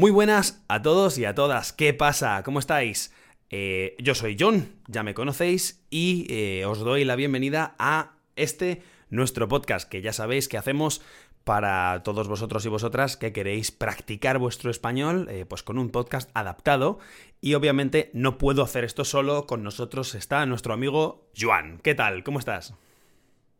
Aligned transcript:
Muy 0.00 0.12
buenas 0.12 0.64
a 0.68 0.80
todos 0.80 1.18
y 1.18 1.26
a 1.26 1.34
todas. 1.34 1.74
¿Qué 1.74 1.92
pasa? 1.92 2.42
¿Cómo 2.42 2.58
estáis? 2.58 3.14
Eh, 3.50 3.96
yo 3.98 4.14
soy 4.14 4.34
John, 4.40 4.76
ya 4.86 5.02
me 5.02 5.12
conocéis, 5.12 5.84
y 5.90 6.26
eh, 6.30 6.64
os 6.64 6.78
doy 6.78 7.04
la 7.04 7.16
bienvenida 7.16 7.74
a 7.78 8.12
este 8.34 8.82
nuestro 9.10 9.46
podcast 9.46 9.86
que 9.86 10.00
ya 10.00 10.14
sabéis 10.14 10.48
que 10.48 10.56
hacemos 10.56 11.02
para 11.44 12.02
todos 12.02 12.28
vosotros 12.28 12.64
y 12.64 12.70
vosotras 12.70 13.18
que 13.18 13.34
queréis 13.34 13.72
practicar 13.72 14.38
vuestro 14.38 14.70
español, 14.70 15.28
eh, 15.28 15.44
pues 15.46 15.62
con 15.62 15.76
un 15.76 15.90
podcast 15.90 16.30
adaptado. 16.32 16.98
Y 17.42 17.52
obviamente 17.52 18.10
no 18.14 18.38
puedo 18.38 18.62
hacer 18.62 18.84
esto 18.84 19.04
solo, 19.04 19.46
con 19.46 19.62
nosotros 19.62 20.14
está 20.14 20.46
nuestro 20.46 20.72
amigo 20.72 21.28
Joan. 21.38 21.78
¿Qué 21.82 21.94
tal? 21.94 22.24
¿Cómo 22.24 22.38
estás? 22.38 22.72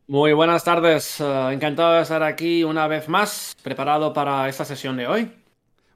Muy 0.07 0.33
buenas 0.33 0.63
tardes, 0.63 1.21
encantado 1.21 1.93
de 1.93 2.01
estar 2.01 2.23
aquí 2.23 2.63
una 2.63 2.87
vez 2.87 3.09
más, 3.09 3.55
preparado 3.61 4.11
para 4.11 4.49
esta 4.49 4.65
sesión 4.65 4.97
de 4.97 5.05
hoy. 5.05 5.40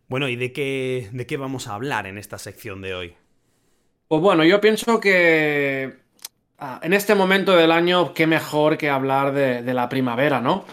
Bueno, 0.08 0.28
¿y 0.28 0.36
de 0.36 0.54
qué, 0.54 1.10
de 1.12 1.26
qué 1.26 1.38
vamos 1.38 1.68
a 1.68 1.74
hablar 1.74 2.06
en 2.08 2.18
esta 2.18 2.38
sección 2.38 2.82
de 2.82 2.94
hoy? 2.94 3.16
Pues 4.08 4.22
bueno, 4.22 4.44
yo 4.44 4.62
pienso 4.62 5.00
que 5.00 5.98
ah, 6.60 6.80
en 6.84 6.94
este 6.94 7.16
momento 7.16 7.56
del 7.56 7.72
año, 7.72 8.14
qué 8.14 8.28
mejor 8.28 8.78
que 8.78 8.90
hablar 8.90 9.34
de, 9.34 9.64
de, 9.64 9.74
la 9.74 9.90
primavera, 9.90 10.42
¿no? 10.42 10.66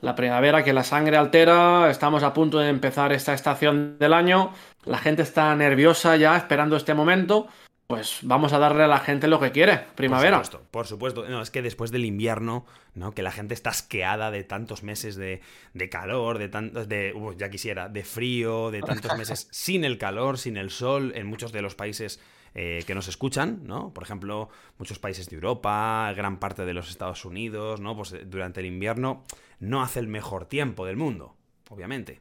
La 0.00 0.14
primavera 0.14 0.62
que 0.62 0.72
la 0.72 0.84
sangre 0.84 1.16
altera, 1.16 1.90
estamos 1.90 2.22
a 2.22 2.32
punto 2.32 2.58
de 2.58 2.68
empezar 2.68 3.12
esta 3.12 3.34
estación 3.34 3.98
del 3.98 4.12
año, 4.12 4.52
la 4.84 4.98
gente 4.98 5.22
está 5.22 5.54
nerviosa 5.56 6.16
ya 6.16 6.36
esperando 6.36 6.76
este 6.76 6.94
momento 6.94 7.48
pues 7.86 8.18
vamos 8.22 8.52
a 8.52 8.58
darle 8.58 8.82
a 8.82 8.88
la 8.88 8.98
gente 8.98 9.28
lo 9.28 9.38
que 9.38 9.52
quiere, 9.52 9.80
primavera. 9.94 10.38
Por 10.38 10.46
supuesto, 10.46 10.70
por 10.70 10.86
supuesto. 10.86 11.28
No, 11.28 11.40
es 11.40 11.50
que 11.50 11.62
después 11.62 11.92
del 11.92 12.04
invierno, 12.04 12.66
¿no? 12.94 13.12
Que 13.12 13.22
la 13.22 13.30
gente 13.30 13.54
está 13.54 13.70
asqueada 13.70 14.32
de 14.32 14.42
tantos 14.42 14.82
meses 14.82 15.14
de, 15.14 15.40
calor, 15.88 16.38
de 16.38 16.48
tantos, 16.48 16.88
de, 16.88 17.14
ya 17.38 17.48
quisiera, 17.48 17.88
de 17.88 18.02
frío, 18.02 18.72
de 18.72 18.82
tantos 18.82 19.16
meses 19.18 19.46
sin 19.52 19.84
el 19.84 19.98
calor, 19.98 20.38
sin 20.38 20.56
el 20.56 20.70
sol, 20.70 21.12
en 21.14 21.28
muchos 21.28 21.52
de 21.52 21.62
los 21.62 21.76
países 21.76 22.20
eh, 22.56 22.82
que 22.88 22.94
nos 22.96 23.06
escuchan, 23.06 23.60
¿no? 23.64 23.94
Por 23.94 24.02
ejemplo, 24.02 24.48
muchos 24.78 24.98
países 24.98 25.28
de 25.28 25.36
Europa, 25.36 26.12
gran 26.16 26.40
parte 26.40 26.64
de 26.64 26.74
los 26.74 26.90
Estados 26.90 27.24
Unidos, 27.24 27.80
¿no? 27.80 27.96
Pues 27.96 28.14
eh, 28.14 28.24
durante 28.26 28.58
el 28.58 28.66
invierno 28.66 29.22
no 29.60 29.80
hace 29.80 30.00
el 30.00 30.08
mejor 30.08 30.46
tiempo 30.46 30.86
del 30.86 30.96
mundo, 30.96 31.36
obviamente. 31.70 32.20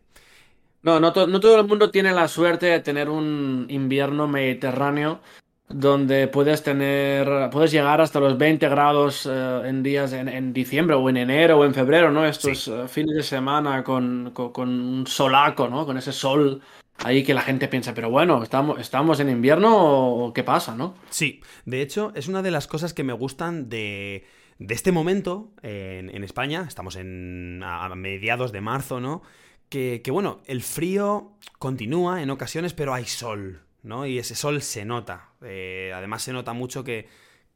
No, 0.84 1.00
no, 1.00 1.12
no 1.12 1.40
todo 1.40 1.60
el 1.60 1.66
mundo 1.66 1.90
tiene 1.90 2.12
la 2.12 2.28
suerte 2.28 2.68
de 2.68 2.80
tener 2.82 3.10
un 3.10 3.66
invierno 3.70 4.28
mediterráneo 4.28 5.22
donde 5.68 6.28
puedes 6.28 6.64
tener, 6.64 7.50
puedes 7.52 7.72
llegar 7.72 8.00
hasta 8.00 8.20
los 8.20 8.38
20 8.38 8.70
grados 8.70 9.26
eh, 9.26 9.62
en 9.66 9.82
días 9.82 10.14
en, 10.14 10.54
diciembre 10.54 10.96
o 10.96 11.10
en 11.10 11.18
enero 11.18 11.60
o 11.60 11.66
en 11.66 11.74
febrero, 11.74 12.12
¿no? 12.12 12.26
Estos 12.26 12.68
eh, 12.68 12.88
fines 12.88 13.16
de 13.16 13.24
semana 13.24 13.84
con, 13.84 14.32
con, 14.32 14.70
un 14.70 15.08
solaco, 15.08 15.68
¿no? 15.68 15.86
Con 15.86 15.98
ese 15.98 16.12
sol 16.12 16.62
ahí 17.04 17.24
que 17.24 17.34
la 17.34 17.42
gente 17.42 17.68
piensa, 17.68 17.94
pero 17.94 18.10
bueno, 18.10 18.42
¿estamos, 18.44 18.80
estamos 18.80 19.20
en 19.20 19.30
invierno 19.30 19.76
o 19.76 20.34
qué 20.34 20.44
pasa, 20.44 20.76
no? 20.76 20.96
Sí, 21.10 21.42
de 21.66 21.82
hecho, 21.82 22.12
es 22.16 22.28
una 22.28 22.42
de 22.42 22.52
las 22.52 22.68
cosas 22.68 22.94
que 22.94 23.04
me 23.04 23.14
gustan 23.14 23.68
de, 23.68 24.26
de 24.60 24.74
este 24.74 24.92
momento 24.92 25.52
en, 25.62 26.10
en, 26.10 26.24
España, 26.24 26.64
estamos 26.68 26.96
en, 26.96 27.62
a 27.66 27.94
mediados 27.96 28.52
de 28.52 28.62
marzo, 28.62 29.02
¿no? 29.02 29.24
Que, 29.68 30.02
que 30.04 30.12
bueno, 30.12 30.42
el 30.46 30.62
frío 30.62 31.34
continúa 31.58 32.22
en 32.22 32.30
ocasiones, 32.30 32.74
pero 32.74 32.94
hay 32.94 33.06
sol, 33.06 33.66
¿no? 33.86 34.06
Y 34.06 34.20
ese 34.20 34.36
sol 34.36 34.62
se 34.62 34.84
nota. 34.84 35.30
Eh, 35.42 35.94
además 35.96 36.24
se 36.24 36.34
nota 36.34 36.54
mucho 36.54 36.84
que, 36.84 37.08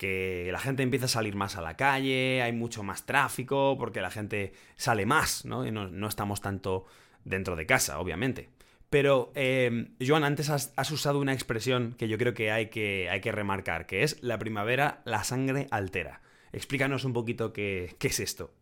la 0.02 0.60
gente 0.60 0.84
empieza 0.84 1.06
a 1.06 1.10
salir 1.10 1.36
más 1.36 1.58
a 1.58 1.62
la 1.62 1.76
calle, 1.76 2.42
hay 2.42 2.54
mucho 2.54 2.84
más 2.84 3.06
tráfico, 3.06 3.76
porque 3.78 4.00
la 4.00 4.12
gente 4.12 4.54
sale 4.78 5.06
más, 5.06 5.44
¿no? 5.44 5.68
Y 5.68 5.72
no, 5.72 6.08
estamos 6.08 6.40
tanto 6.40 6.86
dentro 7.26 7.58
de 7.58 7.66
casa, 7.66 8.00
obviamente. 8.00 8.50
Pero, 8.90 9.32
eh, 9.36 9.90
Joan, 10.00 10.24
antes 10.24 10.50
has, 10.50 10.92
usado 10.92 11.20
una 11.20 11.34
expresión 11.34 11.96
que 11.98 12.08
yo 12.08 12.18
creo 12.18 12.34
que 12.34 12.52
hay, 12.52 12.70
que 12.70 13.10
hay 13.10 13.20
que 13.20 13.32
remarcar, 13.32 13.86
que 13.88 14.04
es 14.04 14.24
la 14.24 14.40
primavera, 14.40 15.02
la 15.04 15.24
sangre 15.24 15.68
altera. 15.70 16.22
Explícanos 16.54 17.04
un 17.04 17.14
poquito 17.14 17.52
qué, 17.52 17.96
qué 18.00 18.08
es 18.08 18.20
esto. 18.20 18.54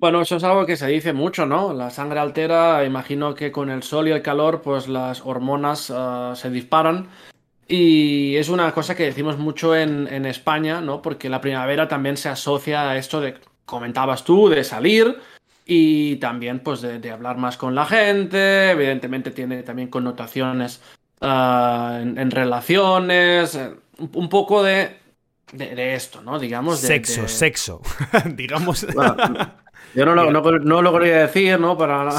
Bueno, 0.00 0.22
eso 0.22 0.36
es 0.36 0.44
algo 0.44 0.64
que 0.64 0.78
se 0.78 0.86
dice 0.86 1.12
mucho, 1.12 1.44
¿no? 1.44 1.74
La 1.74 1.90
sangre 1.90 2.20
altera, 2.20 2.86
imagino 2.86 3.34
que 3.34 3.52
con 3.52 3.68
el 3.68 3.82
sol 3.82 4.08
y 4.08 4.12
el 4.12 4.22
calor, 4.22 4.62
pues 4.62 4.88
las 4.88 5.20
hormonas 5.26 5.90
uh, 5.90 6.34
se 6.34 6.48
disparan. 6.48 7.08
Y 7.68 8.34
es 8.36 8.48
una 8.48 8.72
cosa 8.72 8.96
que 8.96 9.04
decimos 9.04 9.36
mucho 9.36 9.76
en, 9.76 10.08
en, 10.10 10.24
España, 10.24 10.80
¿no? 10.80 11.02
Porque 11.02 11.28
la 11.28 11.42
primavera 11.42 11.86
también 11.86 12.16
se 12.16 12.30
asocia 12.30 12.88
a 12.88 12.96
esto 12.96 13.20
de, 13.20 13.36
comentabas 13.66 14.24
tú, 14.24 14.48
de 14.48 14.64
salir 14.64 15.18
y 15.66 16.16
también, 16.16 16.60
pues, 16.60 16.80
de, 16.80 16.98
de 16.98 17.10
hablar 17.10 17.36
más 17.36 17.58
con 17.58 17.74
la 17.74 17.84
gente. 17.84 18.70
Evidentemente 18.70 19.32
tiene 19.32 19.62
también 19.62 19.88
connotaciones 19.88 20.80
uh, 21.20 22.00
en, 22.00 22.16
en, 22.16 22.30
relaciones, 22.30 23.54
un, 23.98 24.10
un 24.14 24.28
poco 24.30 24.62
de, 24.62 24.96
de, 25.52 25.94
esto, 25.94 26.22
¿no? 26.22 26.38
Digamos. 26.38 26.80
De, 26.80 26.88
sexo, 26.88 27.28
sexo. 27.28 27.82
Digamos. 28.34 28.86
Yo 29.94 30.04
no 30.06 30.14
lo, 30.14 30.30
no, 30.30 30.82
lo, 30.82 30.92
quería 30.92 31.26
decir, 31.26 31.58
¿no? 31.58 31.76
Para... 31.76 32.10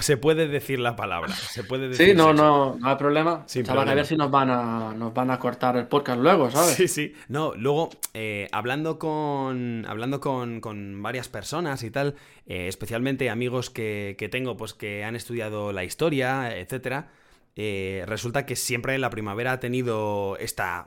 Se, 0.00 0.16
puede 0.16 0.48
decir 0.48 0.80
la 0.80 0.96
palabra. 0.96 1.32
Se 1.32 1.62
puede 1.64 1.88
decir 1.88 2.08
sí, 2.08 2.14
no, 2.14 2.32
no, 2.32 2.76
no 2.78 2.88
hay 2.88 2.96
problema. 2.96 3.44
a 3.68 3.94
ver 3.94 4.06
si 4.06 4.16
nos 4.16 4.30
van, 4.30 4.50
a, 4.50 4.92
nos 4.94 5.14
van 5.14 5.30
a 5.30 5.38
cortar 5.38 5.76
el 5.76 5.86
podcast 5.86 6.20
luego, 6.20 6.50
¿sabes? 6.50 6.74
Sí, 6.74 6.88
sí. 6.88 7.14
No, 7.28 7.54
luego, 7.54 7.90
eh, 8.14 8.48
hablando, 8.52 8.98
con, 8.98 9.84
hablando 9.88 10.20
con, 10.20 10.60
con, 10.60 11.02
varias 11.02 11.28
personas 11.28 11.82
y 11.82 11.90
tal, 11.90 12.16
eh, 12.46 12.66
especialmente 12.68 13.30
amigos 13.30 13.70
que, 13.70 14.16
que, 14.18 14.28
tengo, 14.28 14.56
pues 14.56 14.74
que 14.74 15.04
han 15.04 15.14
estudiado 15.14 15.72
la 15.72 15.84
historia, 15.84 16.56
etcétera, 16.56 17.08
eh, 17.54 18.04
resulta 18.06 18.44
que 18.46 18.56
siempre 18.56 18.98
la 18.98 19.10
primavera 19.10 19.52
ha 19.52 19.60
tenido 19.60 20.36
esta 20.38 20.86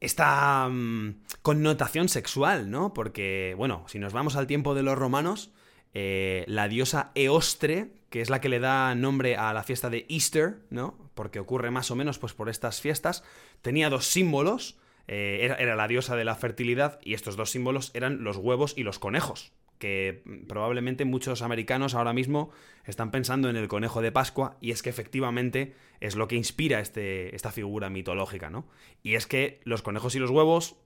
esta 0.00 0.68
mm, 0.68 1.14
connotación 1.44 2.08
sexual, 2.08 2.70
¿no? 2.70 2.94
Porque, 2.94 3.52
bueno, 3.58 3.84
si 3.86 3.98
nos 3.98 4.14
vamos 4.14 4.34
al 4.34 4.46
tiempo 4.46 4.74
de 4.74 4.82
los 4.82 4.96
romanos, 4.96 5.52
eh, 5.92 6.42
la 6.48 6.68
diosa 6.68 7.12
Eostre, 7.14 7.90
que 8.08 8.22
es 8.22 8.30
la 8.30 8.40
que 8.40 8.48
le 8.48 8.60
da 8.60 8.94
nombre 8.94 9.36
a 9.36 9.52
la 9.52 9.62
fiesta 9.62 9.90
de 9.90 10.06
Easter, 10.08 10.60
¿no? 10.70 10.96
Porque 11.12 11.40
ocurre 11.40 11.70
más 11.70 11.90
o 11.90 11.96
menos 11.96 12.18
pues, 12.18 12.32
por 12.32 12.48
estas 12.48 12.80
fiestas, 12.80 13.24
tenía 13.60 13.90
dos 13.90 14.06
símbolos. 14.06 14.78
Eh, 15.06 15.40
era, 15.42 15.56
era 15.56 15.76
la 15.76 15.86
diosa 15.86 16.16
de 16.16 16.24
la 16.24 16.34
fertilidad 16.34 16.98
y 17.02 17.12
estos 17.12 17.36
dos 17.36 17.50
símbolos 17.50 17.90
eran 17.92 18.24
los 18.24 18.38
huevos 18.38 18.72
y 18.74 18.82
los 18.82 18.98
conejos 18.98 19.52
que 19.78 20.22
probablemente 20.48 21.04
muchos 21.04 21.42
americanos 21.42 21.94
ahora 21.94 22.14
mismo 22.14 22.50
están 22.86 23.10
pensando 23.10 23.50
en 23.50 23.56
el 23.56 23.68
conejo 23.68 24.00
de 24.00 24.12
Pascua 24.12 24.56
y 24.62 24.70
es 24.70 24.82
que 24.82 24.88
efectivamente 24.88 25.74
es 26.00 26.16
lo 26.16 26.26
que 26.26 26.36
inspira 26.36 26.80
este, 26.80 27.34
esta 27.36 27.50
figura 27.50 27.90
mitológica, 27.90 28.48
¿no? 28.48 28.66
Y 29.02 29.16
es 29.16 29.26
que 29.26 29.60
los 29.64 29.82
conejos 29.82 30.14
y 30.14 30.20
los 30.20 30.30
huevos 30.30 30.76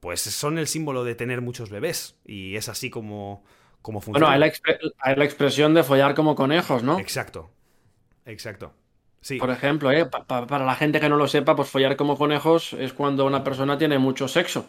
pues 0.00 0.22
son 0.22 0.58
el 0.58 0.66
símbolo 0.66 1.04
de 1.04 1.14
tener 1.14 1.40
muchos 1.40 1.70
bebés 1.70 2.16
y 2.24 2.56
es 2.56 2.68
así 2.68 2.90
como, 2.90 3.44
como 3.82 4.00
funciona. 4.00 4.26
Bueno, 4.26 4.34
hay 4.98 5.16
la, 5.16 5.24
expresión 5.24 5.74
de 5.74 5.82
follar 5.82 6.14
como 6.14 6.34
conejos, 6.34 6.82
¿no? 6.82 6.98
Exacto, 6.98 7.50
exacto. 8.26 8.72
Sí. 9.20 9.36
Por 9.36 9.50
ejemplo, 9.50 9.92
¿eh? 9.92 10.06
para 10.06 10.64
la 10.64 10.74
gente 10.74 10.98
que 10.98 11.10
no 11.10 11.16
lo 11.16 11.28
sepa, 11.28 11.54
pues 11.54 11.68
follar 11.68 11.96
como 11.96 12.16
conejos 12.16 12.72
es 12.72 12.94
cuando 12.94 13.26
una 13.26 13.44
persona 13.44 13.76
tiene 13.76 13.98
mucho 13.98 14.26
sexo. 14.28 14.66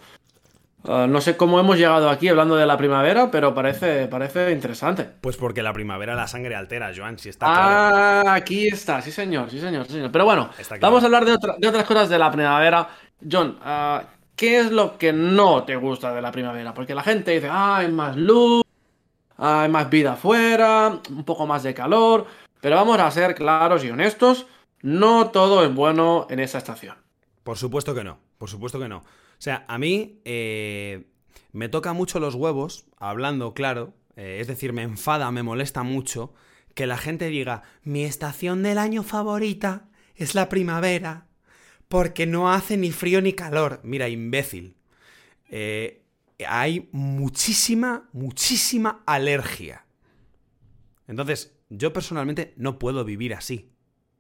Ah, 0.87 1.05
no 1.07 1.21
sé 1.21 1.37
cómo 1.37 1.59
hemos 1.59 1.77
llegado 1.77 2.09
aquí 2.09 2.27
hablando 2.27 2.55
de 2.55 2.65
la 2.65 2.75
primavera, 2.75 3.29
pero 3.29 3.53
parece, 3.53 4.07
parece 4.07 4.51
interesante. 4.51 5.07
Pues 5.21 5.37
porque 5.37 5.61
la 5.61 5.73
primavera 5.73 6.15
la 6.15 6.27
sangre 6.27 6.55
altera, 6.55 6.91
Joan, 6.95 7.19
si 7.19 7.29
está 7.29 7.45
ah, 7.47 8.33
aquí 8.33 8.67
está, 8.67 9.01
sí 9.01 9.11
señor, 9.11 9.51
sí 9.51 9.59
señor, 9.59 9.85
sí 9.85 9.93
señor. 9.93 10.11
Pero 10.11 10.25
bueno, 10.25 10.49
vamos 10.79 11.03
a 11.03 11.05
hablar 11.05 11.25
de, 11.25 11.33
otras 11.33 11.85
cosas 11.85 12.09
de 12.09 12.17
la 12.17 12.31
primavera. 12.31 12.89
John, 13.29 13.59
uh, 13.63 14.03
¿qué 14.35 14.59
es 14.59 14.71
lo 14.71 14.97
que 14.97 15.13
no 15.13 15.63
te 15.63 15.75
gusta 15.75 16.13
de 16.13 16.21
la 16.21 16.31
primavera? 16.31 16.73
Porque 16.73 16.95
la 16.95 17.03
gente 17.03 17.31
dice, 17.31 17.47
ah, 17.49 17.77
hay 17.77 17.91
más 17.91 18.15
luz, 18.17 18.63
hay 19.37 19.69
más 19.69 19.89
vida 19.89 20.13
afuera, 20.13 21.01
un 21.09 21.23
poco 21.23 21.47
más 21.47 21.63
de 21.63 21.73
calor, 21.73 22.25
pero 22.59 22.75
vamos 22.75 22.99
a 22.99 23.09
ser 23.11 23.35
claros 23.35 23.83
y 23.83 23.89
honestos, 23.89 24.47
no 24.81 25.29
todo 25.31 25.63
es 25.63 25.73
bueno 25.73 26.27
en 26.29 26.39
esa 26.39 26.57
estación. 26.57 26.95
Por 27.43 27.57
supuesto 27.57 27.95
que 27.95 28.03
no, 28.03 28.19
por 28.37 28.49
supuesto 28.49 28.79
que 28.79 28.87
no. 28.87 28.97
O 28.97 29.03
sea, 29.43 29.65
a 29.67 29.77
mí 29.77 30.21
eh, 30.25 31.07
me 31.51 31.69
toca 31.69 31.93
mucho 31.93 32.19
los 32.19 32.35
huevos, 32.35 32.85
hablando 32.97 33.53
claro, 33.53 33.93
eh, 34.15 34.37
es 34.39 34.47
decir, 34.47 34.73
me 34.73 34.83
enfada, 34.83 35.31
me 35.31 35.43
molesta 35.43 35.83
mucho 35.83 36.33
que 36.75 36.87
la 36.87 36.97
gente 36.97 37.27
diga, 37.27 37.63
mi 37.83 38.03
estación 38.03 38.63
del 38.63 38.77
año 38.77 39.03
favorita 39.03 39.89
es 40.15 40.35
la 40.35 40.49
primavera, 40.49 41.25
porque 41.91 42.25
no 42.25 42.49
hace 42.49 42.77
ni 42.77 42.89
frío 42.91 43.21
ni 43.21 43.33
calor. 43.33 43.81
Mira, 43.83 44.07
imbécil. 44.07 44.75
Eh, 45.49 46.01
hay 46.47 46.87
muchísima, 46.93 48.07
muchísima 48.13 49.03
alergia. 49.05 49.85
Entonces, 51.09 51.53
yo 51.69 51.91
personalmente 51.91 52.53
no 52.55 52.79
puedo 52.79 53.03
vivir 53.03 53.33
así. 53.33 53.73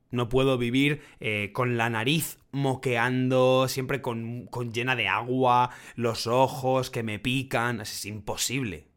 No 0.09 0.27
puedo 0.27 0.57
vivir 0.57 1.01
eh, 1.21 1.51
con 1.53 1.77
la 1.77 1.89
nariz 1.89 2.39
moqueando, 2.51 3.69
siempre 3.69 4.01
con, 4.01 4.49
llena 4.73 4.97
de 4.97 5.07
agua, 5.07 5.69
los 5.95 6.27
ojos 6.27 6.89
que 6.89 7.03
me 7.03 7.19
pican. 7.19 7.79
Es 7.79 8.05
imposible. 8.05 8.89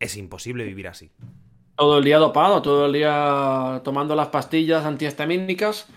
Es 0.00 0.18
imposible 0.18 0.64
vivir 0.64 0.88
así. 0.88 1.10
Todo 1.76 1.96
el 1.96 2.04
día 2.04 2.18
dopado, 2.18 2.60
todo 2.60 2.84
el 2.84 2.92
día 2.92 3.80
tomando 3.84 4.14
las 4.14 4.28
pastillas 4.28 4.84
antihistamínicas 4.84 5.88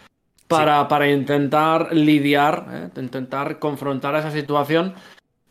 para, 0.51 0.87
para 0.87 1.09
intentar 1.09 1.93
lidiar, 1.93 2.65
¿eh? 2.71 2.99
intentar 2.99 3.59
confrontar 3.59 4.15
esa 4.15 4.31
situación 4.31 4.93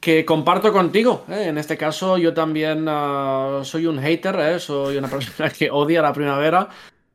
que 0.00 0.24
comparto 0.24 0.72
contigo. 0.72 1.24
¿eh? 1.28 1.46
En 1.48 1.58
este 1.58 1.76
caso, 1.76 2.16
yo 2.18 2.32
también 2.34 2.86
ah, 2.88 3.60
soy 3.64 3.86
un 3.86 4.00
hater, 4.00 4.36
¿eh? 4.40 4.58
soy 4.58 4.96
una 4.96 5.08
persona 5.08 5.50
que 5.58 5.70
odia 5.70 6.02
la 6.02 6.12
primavera. 6.12 6.68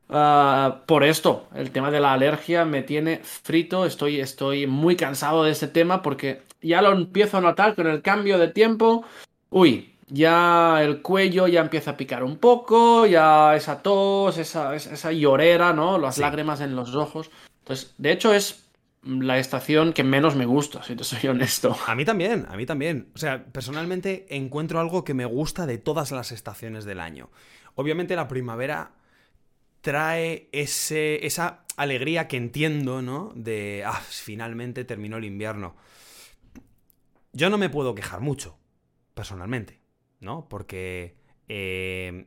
Ah, 0.08 0.82
por 0.86 1.02
esto, 1.02 1.48
el 1.54 1.72
tema 1.72 1.90
de 1.90 1.98
la 1.98 2.12
alergia 2.12 2.64
me 2.64 2.82
tiene 2.82 3.20
frito, 3.24 3.84
estoy, 3.84 4.20
estoy 4.20 4.68
muy 4.68 4.94
cansado 4.94 5.42
de 5.42 5.50
este 5.50 5.66
tema 5.66 6.00
porque 6.00 6.42
ya 6.62 6.80
lo 6.80 6.92
empiezo 6.92 7.38
a 7.38 7.40
notar 7.40 7.74
con 7.74 7.88
el 7.88 8.02
cambio 8.02 8.38
de 8.38 8.48
tiempo. 8.48 9.04
Uy, 9.50 9.96
ya 10.08 10.80
el 10.82 11.02
cuello 11.02 11.48
ya 11.48 11.60
empieza 11.60 11.92
a 11.92 11.96
picar 11.96 12.22
un 12.22 12.38
poco, 12.38 13.06
ya 13.06 13.56
esa 13.56 13.82
tos, 13.82 14.38
esa, 14.38 14.76
esa 14.76 15.10
llorera, 15.10 15.72
¿no? 15.72 15.98
Las 15.98 16.18
lágrimas 16.18 16.60
en 16.60 16.76
los 16.76 16.94
ojos. 16.94 17.30
Entonces, 17.66 17.94
de 17.98 18.12
hecho 18.12 18.32
es 18.32 18.62
la 19.02 19.40
estación 19.40 19.92
que 19.92 20.04
menos 20.04 20.36
me 20.36 20.46
gusta, 20.46 20.84
si 20.84 20.94
te 20.94 21.02
soy 21.02 21.28
honesto. 21.28 21.76
A 21.88 21.96
mí 21.96 22.04
también, 22.04 22.46
a 22.48 22.56
mí 22.56 22.64
también. 22.64 23.10
O 23.16 23.18
sea, 23.18 23.44
personalmente 23.44 24.24
encuentro 24.30 24.78
algo 24.78 25.02
que 25.02 25.14
me 25.14 25.24
gusta 25.24 25.66
de 25.66 25.76
todas 25.76 26.12
las 26.12 26.30
estaciones 26.30 26.84
del 26.84 27.00
año. 27.00 27.28
Obviamente 27.74 28.14
la 28.14 28.28
primavera 28.28 28.92
trae 29.80 30.48
ese, 30.52 31.26
esa 31.26 31.64
alegría 31.76 32.28
que 32.28 32.36
entiendo, 32.36 33.02
¿no? 33.02 33.32
De, 33.34 33.82
ah, 33.84 34.00
finalmente 34.00 34.84
terminó 34.84 35.16
el 35.16 35.24
invierno. 35.24 35.74
Yo 37.32 37.50
no 37.50 37.58
me 37.58 37.68
puedo 37.68 37.96
quejar 37.96 38.20
mucho, 38.20 38.60
personalmente, 39.14 39.80
¿no? 40.20 40.48
Porque 40.48 41.16
eh, 41.48 42.26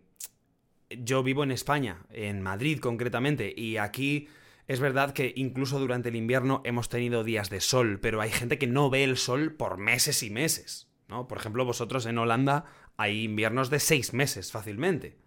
yo 0.89 1.23
vivo 1.23 1.45
en 1.45 1.51
España, 1.51 2.03
en 2.09 2.41
Madrid 2.41 2.79
concretamente, 2.79 3.53
y 3.55 3.77
aquí 3.77 4.27
es 4.69 4.79
verdad 4.79 5.13
que 5.13 5.33
incluso 5.35 5.79
durante 5.79 6.09
el 6.09 6.15
invierno 6.15 6.61
hemos 6.63 6.89
tenido 6.89 7.23
días 7.23 7.49
de 7.49 7.59
sol, 7.59 7.97
pero 7.99 8.21
hay 8.21 8.29
gente 8.29 8.59
que 8.59 8.67
no 8.67 8.91
ve 8.91 9.03
el 9.03 9.17
sol 9.17 9.51
por 9.51 9.79
meses 9.79 10.21
y 10.21 10.29
meses, 10.29 10.87
¿no? 11.07 11.27
Por 11.27 11.39
ejemplo, 11.39 11.65
vosotros 11.65 12.05
en 12.05 12.19
Holanda 12.19 12.65
hay 12.95 13.23
inviernos 13.23 13.71
de 13.71 13.79
seis 13.79 14.13
meses 14.13 14.51
fácilmente. 14.51 15.17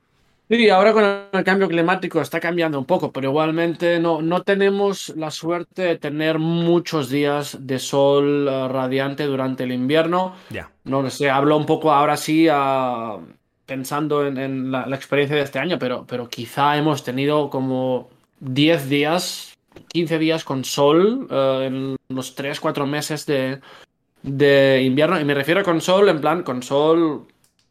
Sí, 0.49 0.71
ahora 0.71 0.93
con 0.93 1.05
el 1.05 1.44
cambio 1.44 1.67
climático 1.67 2.21
está 2.21 2.39
cambiando 2.39 2.79
un 2.79 2.85
poco, 2.85 3.11
pero 3.11 3.31
igualmente 3.31 3.99
no, 3.99 4.23
no 4.23 4.43
tenemos 4.43 5.09
la 5.17 5.33
suerte 5.33 5.83
de 5.83 5.99
tener 5.99 6.39
muchos 6.39 7.11
días 7.11 7.59
de 7.61 7.81
sol 7.81 8.47
uh, 8.47 8.69
radiante 8.69 9.25
durante 9.25 9.65
el 9.65 9.73
invierno. 9.73 10.37
Ya. 10.50 10.71
No 10.85 11.11
sé, 11.11 11.31
hablo 11.31 11.56
un 11.56 11.67
poco 11.67 11.91
ahora 11.91 12.17
sí 12.17 12.49
uh, 12.49 13.21
pensando 13.67 14.25
en, 14.25 14.39
en 14.39 14.71
la, 14.71 14.87
la, 14.87 14.94
experiencia 14.94 15.37
de 15.37 15.43
este 15.43 15.59
año, 15.59 15.81
pero, 15.81 16.06
pero 16.06 16.29
quizá 16.29 16.77
hemos 16.77 17.03
tenido 17.03 17.50
como 17.50 18.11
10 18.43 18.89
días, 18.89 19.55
15 19.89 20.19
días 20.19 20.44
con 20.44 20.65
sol 20.65 21.29
uh, 21.31 21.62
en 21.62 21.97
los 22.09 22.35
3, 22.35 22.59
4 22.59 22.87
meses 22.87 23.25
de, 23.25 23.61
de 24.23 24.83
invierno. 24.83 25.21
Y 25.21 25.25
me 25.25 25.35
refiero 25.35 25.62
con 25.62 25.81
sol, 25.81 26.09
en 26.09 26.21
plan, 26.21 26.43
con 26.43 26.62
sol 26.62 27.27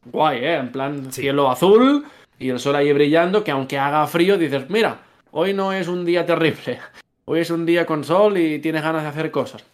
guay, 0.05 0.39
¿eh? 0.39 0.55
En 0.55 0.71
plan 0.71 1.11
sí. 1.11 1.21
cielo 1.21 1.51
azul 1.51 2.05
y 2.39 2.49
el 2.49 2.59
sol 2.59 2.75
ahí 2.75 2.91
brillando, 2.93 3.43
que 3.43 3.51
aunque 3.51 3.77
haga 3.77 4.07
frío, 4.07 4.37
dices, 4.37 4.69
mira, 4.69 5.01
hoy 5.31 5.53
no 5.53 5.73
es 5.73 5.87
un 5.87 6.05
día 6.05 6.25
terrible, 6.25 6.79
hoy 7.25 7.41
es 7.41 7.51
un 7.51 7.65
día 7.65 7.85
con 7.85 8.03
sol 8.03 8.37
y 8.37 8.59
tienes 8.59 8.81
ganas 8.81 9.03
de 9.03 9.09
hacer 9.09 9.29
cosas. 9.29 9.65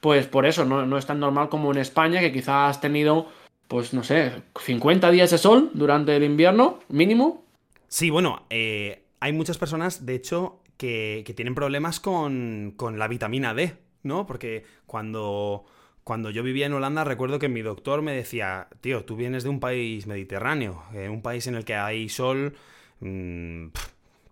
Pues 0.00 0.26
por 0.26 0.46
eso, 0.46 0.64
no, 0.64 0.84
no 0.84 0.98
es 0.98 1.06
tan 1.06 1.20
normal 1.20 1.48
como 1.48 1.70
en 1.72 1.78
España, 1.78 2.20
que 2.20 2.32
quizás 2.32 2.70
has 2.70 2.80
tenido, 2.80 3.28
pues 3.68 3.94
no 3.94 4.02
sé, 4.02 4.32
50 4.60 5.10
días 5.10 5.30
de 5.30 5.38
sol 5.38 5.70
durante 5.74 6.14
el 6.14 6.24
invierno, 6.24 6.80
mínimo. 6.88 7.42
Sí, 7.88 8.10
bueno, 8.10 8.42
eh, 8.50 9.01
hay 9.22 9.32
muchas 9.32 9.56
personas, 9.56 10.04
de 10.04 10.16
hecho, 10.16 10.60
que, 10.76 11.22
que 11.24 11.32
tienen 11.32 11.54
problemas 11.54 12.00
con, 12.00 12.74
con 12.76 12.98
la 12.98 13.06
vitamina 13.06 13.54
D, 13.54 13.76
¿no? 14.02 14.26
Porque 14.26 14.64
cuando 14.84 15.64
cuando 16.02 16.30
yo 16.30 16.42
vivía 16.42 16.66
en 16.66 16.72
Holanda 16.72 17.04
recuerdo 17.04 17.38
que 17.38 17.48
mi 17.48 17.62
doctor 17.62 18.02
me 18.02 18.12
decía, 18.12 18.66
tío, 18.80 19.04
tú 19.04 19.14
vienes 19.14 19.44
de 19.44 19.50
un 19.50 19.60
país 19.60 20.08
mediterráneo, 20.08 20.82
eh, 20.92 21.08
un 21.08 21.22
país 21.22 21.46
en 21.46 21.54
el 21.54 21.64
que 21.64 21.76
hay 21.76 22.08
sol 22.08 22.56
mmm, 22.98 23.68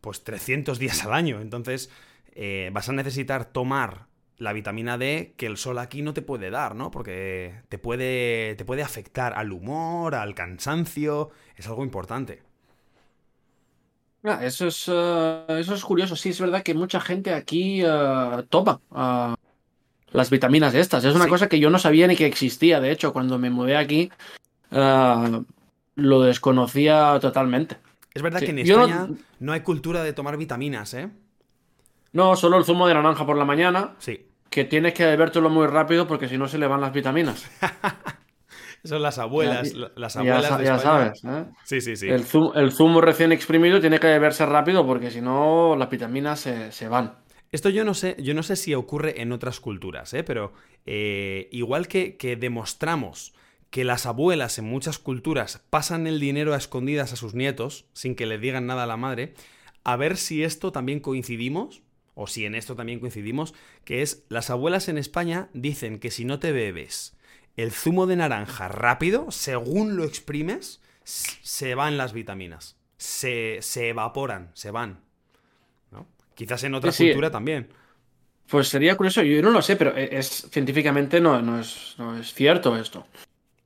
pues 0.01 0.25
300 0.25 0.81
días 0.81 1.05
al 1.05 1.13
año, 1.13 1.41
entonces 1.41 1.89
eh, 2.35 2.71
vas 2.73 2.89
a 2.89 2.93
necesitar 2.93 3.45
tomar 3.45 4.09
la 4.39 4.53
vitamina 4.53 4.99
D 4.99 5.35
que 5.37 5.47
el 5.47 5.57
sol 5.57 5.79
aquí 5.79 6.03
no 6.03 6.15
te 6.15 6.23
puede 6.23 6.51
dar, 6.51 6.75
¿no? 6.75 6.91
Porque 6.91 7.61
te 7.69 7.79
puede, 7.79 8.57
te 8.57 8.65
puede 8.65 8.83
afectar 8.83 9.35
al 9.35 9.53
humor, 9.53 10.17
al 10.17 10.35
cansancio, 10.35 11.31
es 11.55 11.69
algo 11.69 11.85
importante. 11.85 12.50
Ah, 14.23 14.41
eso, 14.43 14.67
es, 14.67 14.87
uh, 14.89 15.45
eso 15.49 15.75
es 15.75 15.83
curioso, 15.83 16.15
sí, 16.15 16.29
es 16.29 16.41
verdad 16.41 16.63
que 16.63 16.75
mucha 16.75 17.01
gente 17.01 17.33
aquí 17.33 17.83
uh, 17.85 18.43
toma 18.49 18.81
uh, 18.91 19.35
las 20.13 20.31
vitaminas 20.31 20.75
estas. 20.75 21.05
Es 21.05 21.15
una 21.15 21.25
sí. 21.25 21.31
cosa 21.31 21.49
que 21.49 21.59
yo 21.59 21.71
no 21.71 21.79
sabía 21.79 22.07
ni 22.07 22.17
que 22.17 22.27
existía. 22.27 22.81
De 22.81 22.91
hecho, 22.91 23.13
cuando 23.13 23.39
me 23.39 23.49
mudé 23.49 23.77
aquí, 23.77 24.11
uh, 24.73 25.43
lo 25.97 26.23
desconocía 26.23 27.19
totalmente. 27.21 27.79
Es 28.13 28.23
verdad 28.23 28.41
sí. 28.41 28.47
que 28.47 28.51
en 28.53 28.59
España 28.59 29.07
no... 29.09 29.17
no... 29.39 29.53
hay 29.53 29.61
cultura 29.61 30.03
de 30.03 30.13
tomar 30.13 30.37
vitaminas, 30.37 30.93
¿eh? 30.95 31.09
No, 32.13 32.37
solo 32.37 32.59
el 32.59 32.65
zumo 32.65 32.89
de 32.89 32.95
naranja 32.95 33.25
por 33.25 33.37
la 33.37 33.45
mañana. 33.45 33.95
Sí. 33.99 34.27
Que 34.51 34.65
tienes 34.65 34.95
que 34.95 35.07
bebértelo 35.07 35.49
muy 35.49 35.67
rápido 35.69 36.09
porque 36.09 36.29
si 36.29 36.37
no 36.37 36.49
se 36.49 36.59
le 36.59 36.67
van 36.67 36.81
las 36.81 36.93
vitaminas. 36.93 37.49
Son 38.85 39.03
las 39.03 39.19
abuelas. 39.19 39.73
Ya, 39.73 39.91
las 39.97 40.17
abuelas 40.17 40.49
ya, 40.49 40.59
de 40.59 40.65
ya 40.65 40.79
sabes. 40.79 41.25
¿eh? 41.25 41.45
Sí, 41.65 41.81
sí, 41.81 41.97
sí. 41.97 42.09
El 42.09 42.25
zumo, 42.25 42.55
el 42.55 42.73
zumo, 42.73 43.01
recién 43.01 43.33
exprimido 43.33 43.81
tiene 43.81 43.99
que 43.99 44.07
beberse 44.07 44.47
rápido 44.47 44.87
porque 44.87 45.11
si 45.11 45.21
no 45.21 45.77
las 45.77 45.91
vitaminas 45.91 46.41
se, 46.41 46.73
se 46.73 46.89
van. 46.89 47.19
Esto 47.53 47.69
yo 47.69 47.85
no 47.85 47.95
sé, 47.95 48.17
yo 48.19 48.33
no 48.33 48.43
sé 48.43 48.57
si 48.57 48.75
ocurre 48.75 49.21
en 49.23 49.33
otras 49.33 49.59
culturas, 49.59 50.15
¿eh? 50.15 50.23
pero 50.23 50.53
eh, 50.87 51.49
igual 51.51 51.89
que, 51.89 52.17
que, 52.17 52.37
demostramos 52.37 53.35
que 53.71 53.85
las 53.85 54.07
abuelas 54.07 54.59
en 54.59 54.67
muchas 54.67 54.99
culturas 54.99 55.65
pasan 55.69 56.07
el 56.07 56.21
dinero 56.21 56.55
a 56.55 56.57
escondidas 56.57 57.13
a 57.13 57.17
sus 57.17 57.35
nietos 57.35 57.87
sin 57.93 58.15
que 58.15 58.27
le 58.27 58.39
digan 58.39 58.67
nada 58.67 58.85
a 58.85 58.87
la 58.87 58.97
madre, 58.97 59.35
a 59.83 59.97
ver 59.97 60.17
si 60.17 60.45
esto 60.45 60.71
también 60.71 61.01
coincidimos, 61.01 61.83
o 62.15 62.29
si 62.29 62.45
en 62.45 62.55
esto 62.55 62.77
también 62.77 63.01
coincidimos, 63.01 63.55
que 63.85 64.03
es 64.03 64.25
las 64.29 64.51
abuelas 64.51 64.89
en 64.89 64.99
España 64.99 65.49
dicen 65.53 65.99
que 65.99 66.11
si 66.11 66.25
no 66.25 66.39
te 66.39 66.53
bebes 66.53 67.17
el 67.57 67.73
zumo 67.73 68.07
de 68.07 68.17
naranja 68.17 68.69
rápido, 68.69 69.31
según 69.31 69.97
lo 69.97 70.05
exprimes, 70.05 70.81
se 71.05 71.75
van 71.75 71.97
las 71.97 72.13
vitaminas, 72.13 72.77
se, 72.97 73.59
se 73.61 73.89
evaporan, 73.89 74.51
se 74.55 74.71
van. 74.71 75.01
Quizás 76.35 76.65
en 76.65 76.75
otra 76.75 76.91
sí, 76.91 77.05
cultura 77.05 77.29
sí. 77.29 77.33
también. 77.33 77.69
Pues 78.49 78.69
sería 78.69 78.97
curioso, 78.97 79.23
yo 79.23 79.43
no 79.43 79.51
lo 79.51 79.61
sé, 79.61 79.77
pero 79.77 79.95
es 79.95 80.49
científicamente 80.51 81.21
no, 81.21 81.43
no, 81.43 81.61
es, 81.61 81.95
no 81.99 82.17
es 82.17 82.33
cierto 82.33 82.77
esto. 82.77 83.07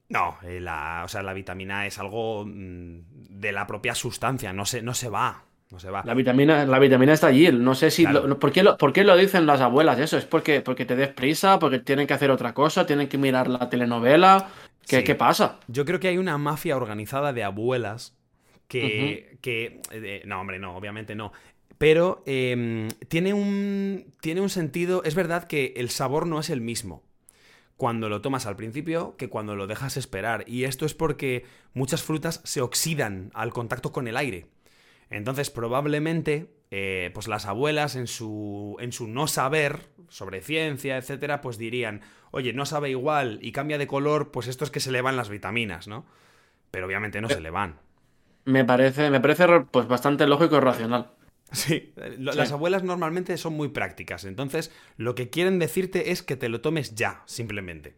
No, 0.08 0.36
eh, 0.42 0.60
la, 0.60 1.02
o 1.04 1.08
sea, 1.08 1.22
la 1.22 1.32
vitamina 1.32 1.86
es 1.86 1.98
algo 1.98 2.44
mm, 2.44 2.98
de 3.30 3.52
la 3.52 3.66
propia 3.66 3.94
sustancia, 3.94 4.52
no 4.52 4.66
se, 4.66 4.82
no 4.82 4.92
se 4.92 5.08
va. 5.08 5.44
No 5.74 5.80
se 5.80 5.90
va. 5.90 6.02
La 6.04 6.14
vitamina, 6.14 6.64
la 6.64 6.78
vitamina 6.78 7.12
está 7.12 7.26
allí. 7.26 7.50
No 7.50 7.74
sé 7.74 7.90
si. 7.90 8.04
Claro. 8.04 8.28
Lo, 8.28 8.38
¿por, 8.38 8.52
qué 8.52 8.62
lo, 8.62 8.78
¿por, 8.78 8.92
qué 8.92 9.02
lo, 9.02 9.16
dicen 9.16 9.44
las 9.44 9.60
abuelas 9.60 9.98
eso? 9.98 10.16
¿Es 10.16 10.24
porque, 10.24 10.60
porque 10.60 10.84
te 10.84 10.94
des 10.94 11.08
prisa? 11.08 11.58
¿Porque 11.58 11.80
tienen 11.80 12.06
que 12.06 12.14
hacer 12.14 12.30
otra 12.30 12.54
cosa? 12.54 12.86
¿Tienen 12.86 13.08
que 13.08 13.18
mirar 13.18 13.48
la 13.48 13.68
telenovela? 13.68 14.50
¿Qué, 14.86 14.98
sí. 14.98 15.04
¿qué 15.04 15.16
pasa? 15.16 15.58
Yo 15.66 15.84
creo 15.84 15.98
que 15.98 16.06
hay 16.06 16.18
una 16.18 16.38
mafia 16.38 16.76
organizada 16.76 17.32
de 17.32 17.42
abuelas 17.42 18.16
que. 18.68 18.84
Uh 19.32 19.34
-huh. 19.34 19.40
que 19.40 19.80
eh, 19.90 20.22
no, 20.26 20.40
hombre, 20.40 20.60
no, 20.60 20.76
obviamente 20.76 21.16
no. 21.16 21.32
Pero 21.76 22.22
eh, 22.24 22.86
tiene, 23.08 23.34
un, 23.34 24.14
tiene 24.20 24.40
un 24.40 24.50
sentido. 24.50 25.02
Es 25.02 25.16
verdad 25.16 25.48
que 25.48 25.74
el 25.76 25.90
sabor 25.90 26.28
no 26.28 26.38
es 26.38 26.50
el 26.50 26.60
mismo 26.60 27.02
cuando 27.76 28.08
lo 28.08 28.20
tomas 28.20 28.46
al 28.46 28.54
principio 28.54 29.16
que 29.16 29.28
cuando 29.28 29.56
lo 29.56 29.66
dejas 29.66 29.96
esperar. 29.96 30.44
Y 30.46 30.64
esto 30.64 30.86
es 30.86 30.94
porque 30.94 31.44
muchas 31.72 32.04
frutas 32.04 32.40
se 32.44 32.60
oxidan 32.60 33.30
al 33.34 33.52
contacto 33.52 33.90
con 33.90 34.06
el 34.06 34.16
aire. 34.16 34.46
Entonces, 35.10 35.50
probablemente, 35.50 36.48
eh, 36.70 37.10
pues 37.14 37.28
las 37.28 37.46
abuelas 37.46 37.96
en 37.96 38.06
su, 38.06 38.76
en 38.80 38.92
su 38.92 39.06
no 39.06 39.26
saber 39.26 39.80
sobre 40.08 40.40
ciencia, 40.40 40.96
etcétera, 40.96 41.40
pues 41.40 41.58
dirían, 41.58 42.02
oye, 42.30 42.52
no 42.52 42.66
sabe 42.66 42.90
igual 42.90 43.38
y 43.42 43.52
cambia 43.52 43.78
de 43.78 43.86
color, 43.86 44.30
pues 44.30 44.48
esto 44.48 44.64
es 44.64 44.70
que 44.70 44.80
se 44.80 44.92
le 44.92 45.02
van 45.02 45.16
las 45.16 45.28
vitaminas, 45.28 45.86
¿no? 45.86 46.04
Pero 46.70 46.86
obviamente 46.86 47.20
no 47.20 47.28
se 47.28 47.40
le 47.40 47.50
van. 47.50 47.76
Me 48.44 48.64
parece, 48.64 49.10
me 49.10 49.20
parece 49.20 49.46
pues 49.70 49.86
bastante 49.86 50.26
lógico 50.26 50.56
y 50.56 50.60
racional. 50.60 51.12
Sí, 51.52 51.92
las 52.18 52.48
sí. 52.48 52.54
abuelas 52.54 52.82
normalmente 52.82 53.36
son 53.36 53.52
muy 53.52 53.68
prácticas, 53.68 54.24
entonces 54.24 54.72
lo 54.96 55.14
que 55.14 55.30
quieren 55.30 55.60
decirte 55.60 56.10
es 56.10 56.22
que 56.22 56.36
te 56.36 56.48
lo 56.48 56.60
tomes 56.60 56.94
ya, 56.94 57.22
simplemente. 57.26 57.94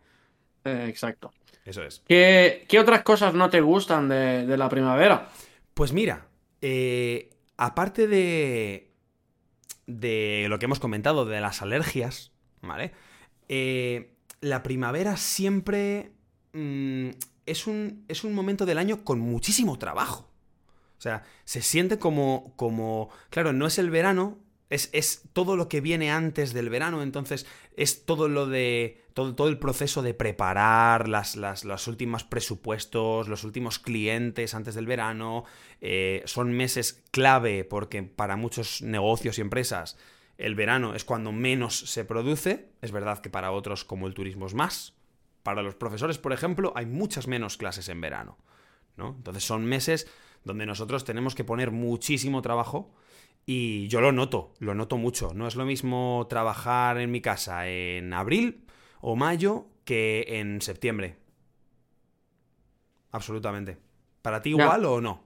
Eh, 0.64 0.86
exacto. 0.88 1.32
Eso 1.64 1.82
es. 1.82 2.02
¿Qué, 2.06 2.66
¿Qué, 2.68 2.78
otras 2.78 3.02
cosas 3.02 3.34
no 3.34 3.48
te 3.48 3.60
gustan 3.60 4.08
de, 4.08 4.46
de 4.46 4.56
la 4.56 4.68
primavera? 4.68 5.28
Pues 5.74 5.92
mira, 5.92 6.26
eh, 6.62 7.30
aparte 7.56 8.06
de, 8.06 8.92
de 9.86 10.46
lo 10.48 10.58
que 10.58 10.66
hemos 10.66 10.80
comentado 10.80 11.24
de 11.24 11.40
las 11.40 11.62
alergias, 11.62 12.32
¿vale? 12.62 12.92
Eh, 13.48 14.12
la 14.40 14.62
primavera 14.62 15.16
siempre 15.16 16.12
mmm, 16.52 17.10
es, 17.46 17.66
un, 17.66 18.04
es 18.08 18.24
un 18.24 18.34
momento 18.34 18.66
del 18.66 18.78
año 18.78 19.04
con 19.04 19.20
muchísimo 19.20 19.78
trabajo. 19.78 20.30
O 20.98 21.00
sea, 21.00 21.24
se 21.44 21.62
siente 21.62 21.98
como, 21.98 22.54
como, 22.56 23.10
claro, 23.30 23.52
no 23.52 23.66
es 23.66 23.78
el 23.78 23.90
verano, 23.90 24.38
es, 24.70 24.90
es, 24.92 25.22
todo 25.32 25.56
lo 25.56 25.68
que 25.68 25.80
viene 25.80 26.10
antes 26.10 26.52
del 26.52 26.70
verano, 26.70 27.02
entonces 27.02 27.46
es 27.76 28.04
todo 28.04 28.28
lo 28.28 28.46
de. 28.46 29.04
todo, 29.14 29.34
todo 29.34 29.48
el 29.48 29.58
proceso 29.58 30.02
de 30.02 30.14
preparar 30.14 31.08
las, 31.08 31.36
las, 31.36 31.64
los 31.64 31.86
últimos 31.86 32.24
presupuestos, 32.24 33.28
los 33.28 33.44
últimos 33.44 33.78
clientes 33.78 34.54
antes 34.54 34.74
del 34.74 34.86
verano. 34.86 35.44
Eh, 35.80 36.22
son 36.26 36.52
meses 36.52 37.04
clave 37.10 37.64
porque 37.64 38.02
para 38.02 38.36
muchos 38.36 38.82
negocios 38.82 39.38
y 39.38 39.42
empresas 39.42 39.96
el 40.38 40.54
verano 40.54 40.94
es 40.94 41.04
cuando 41.04 41.32
menos 41.32 41.78
se 41.78 42.04
produce. 42.04 42.68
Es 42.82 42.92
verdad 42.92 43.20
que 43.20 43.30
para 43.30 43.52
otros, 43.52 43.84
como 43.84 44.06
el 44.06 44.14
turismo, 44.14 44.46
es 44.46 44.54
más. 44.54 44.94
Para 45.42 45.62
los 45.62 45.74
profesores, 45.74 46.18
por 46.18 46.32
ejemplo, 46.32 46.72
hay 46.76 46.86
muchas 46.86 47.26
menos 47.26 47.56
clases 47.56 47.88
en 47.88 48.00
verano. 48.00 48.36
¿no? 48.96 49.14
Entonces 49.16 49.44
son 49.44 49.64
meses 49.64 50.06
donde 50.44 50.66
nosotros 50.66 51.04
tenemos 51.04 51.34
que 51.34 51.44
poner 51.44 51.70
muchísimo 51.70 52.42
trabajo 52.42 52.94
y 53.46 53.86
yo 53.86 54.00
lo 54.00 54.10
noto, 54.10 54.52
lo 54.58 54.74
noto 54.74 54.96
mucho. 54.96 55.32
No 55.32 55.46
es 55.46 55.54
lo 55.54 55.64
mismo 55.64 56.26
trabajar 56.28 56.98
en 56.98 57.12
mi 57.12 57.20
casa 57.20 57.68
en 57.68 58.12
abril 58.12 58.64
o 59.00 59.14
mayo 59.14 59.66
que 59.84 60.24
en 60.40 60.60
septiembre. 60.60 61.16
Absolutamente. 63.12 63.78
¿Para 64.20 64.42
ti 64.42 64.50
igual 64.50 64.84
o 64.84 65.00
no? 65.00 65.22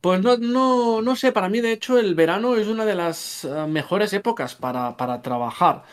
Pues 0.00 0.20
no, 0.20 0.36
no, 0.36 1.00
no 1.00 1.16
sé, 1.16 1.32
para 1.32 1.48
mí 1.48 1.60
de 1.60 1.72
hecho 1.72 1.98
el 1.98 2.14
verano 2.14 2.56
es 2.56 2.66
una 2.68 2.84
de 2.84 2.94
las 2.94 3.44
uh, 3.44 3.66
mejores 3.66 4.12
épocas 4.12 4.54
para, 4.54 4.96
para 4.96 5.22
trabajar. 5.22 5.84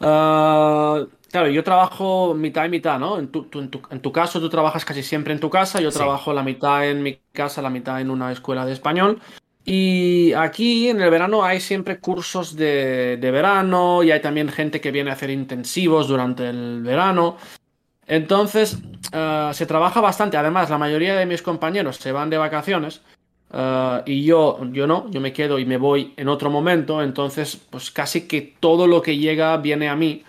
Uh, 0.00 1.06
claro, 1.30 1.48
yo 1.48 1.64
trabajo 1.64 2.34
mitad 2.34 2.64
y 2.64 2.68
mitad, 2.68 2.98
¿no? 2.98 3.18
En 3.18 3.28
tu, 3.28 3.44
tu, 3.44 3.60
en, 3.60 3.68
tu, 3.68 3.80
en 3.90 4.00
tu, 4.00 4.12
caso 4.12 4.40
tú 4.40 4.48
trabajas 4.48 4.84
casi 4.84 5.02
siempre 5.02 5.32
en 5.32 5.40
tu 5.40 5.50
casa, 5.50 5.80
yo 5.80 5.90
sí. 5.90 5.98
trabajo 5.98 6.32
la 6.32 6.44
mitad 6.44 6.88
en 6.88 7.02
mi 7.02 7.20
casa, 7.32 7.62
la 7.62 7.70
mitad 7.70 8.00
en 8.00 8.10
una 8.10 8.30
escuela 8.30 8.64
de 8.64 8.72
español. 8.72 9.20
Y 9.70 10.32
aquí 10.32 10.88
en 10.88 11.02
el 11.02 11.10
verano 11.10 11.44
hay 11.44 11.60
siempre 11.60 12.00
cursos 12.00 12.56
de, 12.56 13.18
de, 13.20 13.30
verano 13.30 14.02
y 14.02 14.10
hay 14.10 14.22
también 14.22 14.48
gente 14.48 14.80
que 14.80 14.90
viene 14.90 15.10
a 15.10 15.12
hacer 15.12 15.28
intensivos 15.28 16.08
durante 16.08 16.48
el 16.48 16.80
verano. 16.82 17.36
Entonces 18.06 18.78
uh, 19.12 19.52
se 19.52 19.66
trabaja 19.66 20.00
bastante. 20.00 20.38
Además, 20.38 20.70
la 20.70 20.78
mayoría 20.78 21.16
de 21.16 21.26
mis 21.26 21.42
compañeros 21.42 21.96
se 21.96 22.12
van 22.12 22.30
de 22.30 22.38
vacaciones 22.38 23.02
uh, 23.52 24.00
y 24.06 24.24
yo, 24.24 24.58
yo 24.72 24.86
no, 24.86 25.10
yo 25.10 25.20
me 25.20 25.34
quedo 25.34 25.58
y 25.58 25.66
me 25.66 25.76
voy 25.76 26.14
en 26.16 26.28
otro 26.28 26.48
momento. 26.48 27.02
Entonces, 27.02 27.60
pues 27.68 27.90
casi 27.90 28.26
que 28.26 28.54
todo 28.60 28.86
lo 28.86 29.02
que 29.02 29.18
llega 29.18 29.54
viene 29.58 29.90
a 29.90 29.96
mí. 29.96 30.24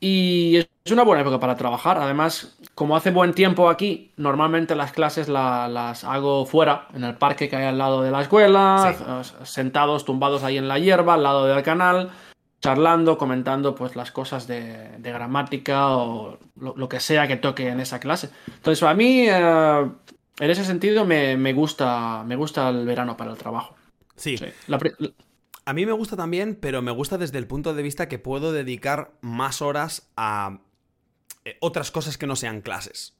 Y 0.00 0.66
es 0.84 0.92
una 0.92 1.02
buena 1.02 1.22
época 1.22 1.40
para 1.40 1.56
trabajar. 1.56 1.96
Además, 1.98 2.58
como 2.74 2.94
hace 2.94 3.10
buen 3.10 3.32
tiempo 3.32 3.70
aquí, 3.70 4.12
normalmente 4.18 4.74
las 4.74 4.92
clases 4.92 5.28
la, 5.28 5.66
las 5.66 6.04
hago 6.04 6.44
fuera, 6.44 6.88
en 6.92 7.04
el 7.04 7.14
parque 7.14 7.48
que 7.48 7.56
hay 7.56 7.64
al 7.64 7.78
lado 7.78 8.02
de 8.02 8.10
la 8.10 8.20
escuela, 8.20 8.94
sí. 9.22 9.32
sentados, 9.44 10.04
tumbados 10.04 10.42
ahí 10.42 10.58
en 10.58 10.68
la 10.68 10.78
hierba, 10.78 11.14
al 11.14 11.22
lado 11.22 11.46
del 11.46 11.62
canal, 11.62 12.10
charlando, 12.60 13.16
comentando 13.16 13.74
pues 13.74 13.96
las 13.96 14.12
cosas 14.12 14.46
de, 14.46 14.98
de 14.98 15.12
gramática 15.12 15.96
o 15.96 16.38
lo, 16.56 16.74
lo, 16.76 16.88
que 16.88 17.00
sea 17.00 17.26
que 17.26 17.36
toque 17.36 17.68
en 17.68 17.80
esa 17.80 17.98
clase. 17.98 18.28
Entonces, 18.46 18.82
a 18.82 18.92
mí, 18.92 19.26
eh, 19.26 19.90
en 20.38 20.50
ese 20.50 20.66
sentido, 20.66 21.06
me, 21.06 21.38
me, 21.38 21.54
gusta, 21.54 22.24
me 22.26 22.36
gusta 22.36 22.68
el 22.68 22.84
verano 22.84 23.16
para 23.16 23.30
el 23.30 23.38
trabajo. 23.38 23.74
Sí. 24.16 24.36
sí. 24.36 24.46
La, 24.66 24.78
a 25.64 25.72
mí 25.72 25.86
me 25.86 25.92
gusta 25.92 26.14
también, 26.14 26.58
pero 26.60 26.82
me 26.82 26.90
gusta 26.90 27.16
desde 27.16 27.38
el 27.38 27.46
punto 27.46 27.72
de 27.72 27.82
vista 27.82 28.06
que 28.06 28.18
puedo 28.18 28.52
dedicar 28.52 29.12
más 29.22 29.62
horas 29.62 30.10
a 30.14 30.58
eh, 31.44 31.56
otras 31.60 31.90
cosas 31.90 32.18
que 32.18 32.26
no 32.26 32.36
sean 32.36 32.60
clases. 32.60 33.14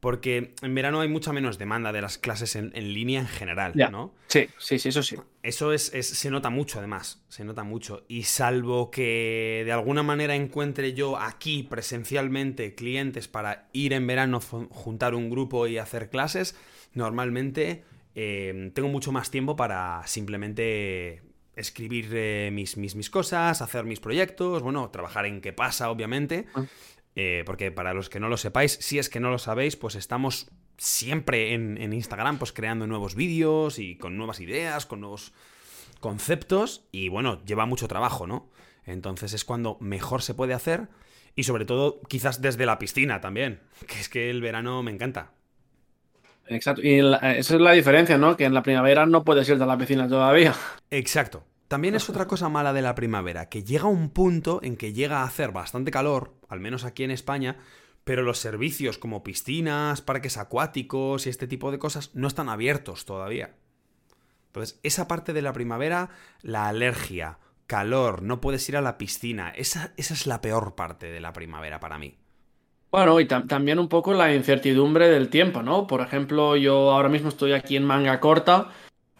Porque 0.00 0.54
en 0.60 0.74
verano 0.74 1.00
hay 1.00 1.08
mucha 1.08 1.32
menos 1.32 1.58
demanda 1.58 1.90
de 1.90 2.02
las 2.02 2.18
clases 2.18 2.54
en, 2.54 2.70
en 2.74 2.92
línea 2.92 3.20
en 3.20 3.28
general, 3.28 3.72
yeah. 3.72 3.88
¿no? 3.88 4.14
Sí, 4.26 4.46
sí, 4.58 4.78
sí, 4.78 4.90
eso 4.90 5.02
sí. 5.02 5.16
Eso 5.42 5.72
es, 5.72 5.92
es, 5.94 6.06
se 6.06 6.30
nota 6.30 6.50
mucho, 6.50 6.78
además. 6.78 7.24
Se 7.28 7.44
nota 7.44 7.64
mucho. 7.64 8.04
Y 8.06 8.24
salvo 8.24 8.90
que 8.90 9.62
de 9.64 9.72
alguna 9.72 10.02
manera 10.02 10.34
encuentre 10.34 10.92
yo 10.92 11.18
aquí 11.18 11.62
presencialmente 11.62 12.74
clientes 12.74 13.26
para 13.26 13.68
ir 13.72 13.94
en 13.94 14.06
verano, 14.06 14.40
juntar 14.40 15.14
un 15.14 15.30
grupo 15.30 15.66
y 15.66 15.78
hacer 15.78 16.10
clases, 16.10 16.56
normalmente 16.92 17.84
eh, 18.14 18.70
tengo 18.74 18.88
mucho 18.88 19.12
más 19.12 19.30
tiempo 19.30 19.56
para 19.56 20.02
simplemente 20.06 21.22
escribir 21.54 22.10
eh, 22.12 22.50
mis, 22.52 22.76
mis, 22.76 22.94
mis, 22.94 23.10
cosas, 23.10 23.62
hacer 23.62 23.84
mis 23.84 23.98
proyectos, 23.98 24.62
bueno, 24.62 24.90
trabajar 24.90 25.26
en 25.26 25.40
qué 25.40 25.52
pasa, 25.52 25.90
obviamente. 25.90 26.46
Uh. 26.54 26.64
Eh, 27.16 27.42
porque 27.46 27.72
para 27.72 27.94
los 27.94 28.10
que 28.10 28.20
no 28.20 28.28
lo 28.28 28.36
sepáis, 28.36 28.78
si 28.80 28.98
es 28.98 29.08
que 29.08 29.20
no 29.20 29.30
lo 29.30 29.38
sabéis, 29.38 29.74
pues 29.74 29.94
estamos 29.94 30.50
siempre 30.76 31.54
en, 31.54 31.78
en 31.78 31.94
Instagram, 31.94 32.38
pues 32.38 32.52
creando 32.52 32.86
nuevos 32.86 33.14
vídeos 33.14 33.78
y 33.78 33.96
con 33.96 34.18
nuevas 34.18 34.40
ideas, 34.40 34.84
con 34.84 35.00
nuevos 35.00 35.32
conceptos. 36.00 36.86
Y 36.92 37.08
bueno, 37.08 37.42
lleva 37.44 37.64
mucho 37.64 37.88
trabajo, 37.88 38.26
¿no? 38.26 38.50
Entonces 38.84 39.32
es 39.32 39.44
cuando 39.44 39.78
mejor 39.80 40.22
se 40.22 40.34
puede 40.34 40.52
hacer. 40.54 40.88
Y 41.34 41.42
sobre 41.44 41.64
todo, 41.64 42.00
quizás 42.08 42.40
desde 42.40 42.66
la 42.66 42.78
piscina 42.78 43.20
también. 43.20 43.60
Que 43.86 44.00
es 44.00 44.08
que 44.08 44.30
el 44.30 44.40
verano 44.42 44.82
me 44.82 44.90
encanta. 44.90 45.32
Exacto. 46.48 46.82
Y 46.82 47.00
la, 47.00 47.16
esa 47.36 47.54
es 47.54 47.60
la 47.60 47.72
diferencia, 47.72 48.18
¿no? 48.18 48.36
Que 48.36 48.44
en 48.44 48.54
la 48.54 48.62
primavera 48.62 49.06
no 49.06 49.24
puedes 49.24 49.48
irte 49.48 49.62
a 49.62 49.66
la 49.66 49.78
piscina 49.78 50.06
todavía. 50.06 50.54
Exacto. 50.90 51.44
También 51.68 51.96
es 51.96 52.08
otra 52.08 52.26
cosa 52.26 52.48
mala 52.48 52.72
de 52.72 52.82
la 52.82 52.94
primavera, 52.94 53.48
que 53.48 53.64
llega 53.64 53.86
un 53.86 54.10
punto 54.10 54.60
en 54.62 54.76
que 54.76 54.92
llega 54.92 55.20
a 55.20 55.24
hacer 55.24 55.50
bastante 55.50 55.90
calor, 55.90 56.34
al 56.48 56.60
menos 56.60 56.84
aquí 56.84 57.02
en 57.02 57.10
España, 57.10 57.56
pero 58.04 58.22
los 58.22 58.38
servicios 58.38 58.98
como 58.98 59.24
piscinas, 59.24 60.00
parques 60.00 60.36
acuáticos 60.36 61.26
y 61.26 61.30
este 61.30 61.48
tipo 61.48 61.72
de 61.72 61.80
cosas 61.80 62.14
no 62.14 62.28
están 62.28 62.48
abiertos 62.48 63.04
todavía. 63.04 63.56
Entonces, 64.46 64.78
esa 64.84 65.08
parte 65.08 65.32
de 65.32 65.42
la 65.42 65.52
primavera, 65.52 66.10
la 66.40 66.68
alergia, 66.68 67.38
calor, 67.66 68.22
no 68.22 68.40
puedes 68.40 68.68
ir 68.68 68.76
a 68.76 68.80
la 68.80 68.96
piscina, 68.96 69.50
esa, 69.50 69.92
esa 69.96 70.14
es 70.14 70.28
la 70.28 70.40
peor 70.40 70.76
parte 70.76 71.10
de 71.10 71.18
la 71.18 71.32
primavera 71.32 71.80
para 71.80 71.98
mí. 71.98 72.16
Bueno, 72.92 73.18
y 73.18 73.26
tam 73.26 73.48
también 73.48 73.80
un 73.80 73.88
poco 73.88 74.14
la 74.14 74.32
incertidumbre 74.32 75.08
del 75.08 75.28
tiempo, 75.28 75.62
¿no? 75.62 75.88
Por 75.88 76.00
ejemplo, 76.00 76.56
yo 76.56 76.92
ahora 76.92 77.08
mismo 77.08 77.28
estoy 77.28 77.52
aquí 77.52 77.76
en 77.76 77.84
manga 77.84 78.20
corta, 78.20 78.68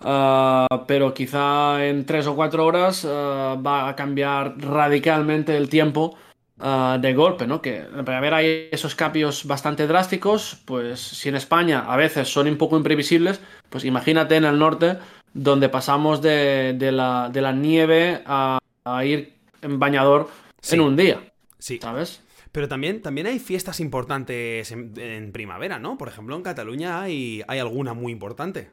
Uh, 0.00 0.84
pero 0.86 1.14
quizá 1.14 1.86
en 1.86 2.04
tres 2.04 2.26
o 2.26 2.36
cuatro 2.36 2.66
horas 2.66 3.04
uh, 3.04 3.56
va 3.60 3.88
a 3.88 3.96
cambiar 3.96 4.58
radicalmente 4.58 5.56
el 5.56 5.70
tiempo 5.70 6.16
uh, 6.60 6.98
de 7.00 7.14
golpe, 7.14 7.46
¿no? 7.46 7.62
Que 7.62 7.78
en 7.78 8.04
primavera 8.04 8.38
hay 8.38 8.68
esos 8.70 8.94
cambios 8.94 9.46
bastante 9.46 9.86
drásticos, 9.86 10.60
pues 10.66 11.00
si 11.00 11.30
en 11.30 11.36
España 11.36 11.84
a 11.88 11.96
veces 11.96 12.28
son 12.28 12.46
un 12.46 12.58
poco 12.58 12.76
imprevisibles, 12.76 13.40
pues 13.70 13.84
imagínate 13.84 14.36
en 14.36 14.44
el 14.44 14.58
norte 14.58 14.98
donde 15.32 15.68
pasamos 15.70 16.20
de, 16.20 16.74
de, 16.74 16.92
la, 16.92 17.30
de 17.32 17.40
la, 17.40 17.52
nieve 17.52 18.22
a, 18.26 18.58
a, 18.84 19.04
ir 19.04 19.34
en 19.62 19.78
bañador 19.78 20.28
sí. 20.60 20.74
en 20.74 20.82
un 20.82 20.96
día, 20.96 21.32
sí. 21.58 21.78
¿sabes? 21.80 22.22
Pero 22.52 22.68
también, 22.68 23.02
también 23.02 23.26
hay 23.26 23.38
fiestas 23.38 23.80
importantes 23.80 24.70
en, 24.72 24.92
en, 24.98 25.32
primavera, 25.32 25.78
¿no? 25.78 25.98
Por 25.98 26.08
ejemplo, 26.08 26.36
en 26.36 26.42
Cataluña 26.42 27.00
hay, 27.02 27.42
hay 27.48 27.58
alguna 27.58 27.92
muy 27.92 28.12
importante. 28.12 28.70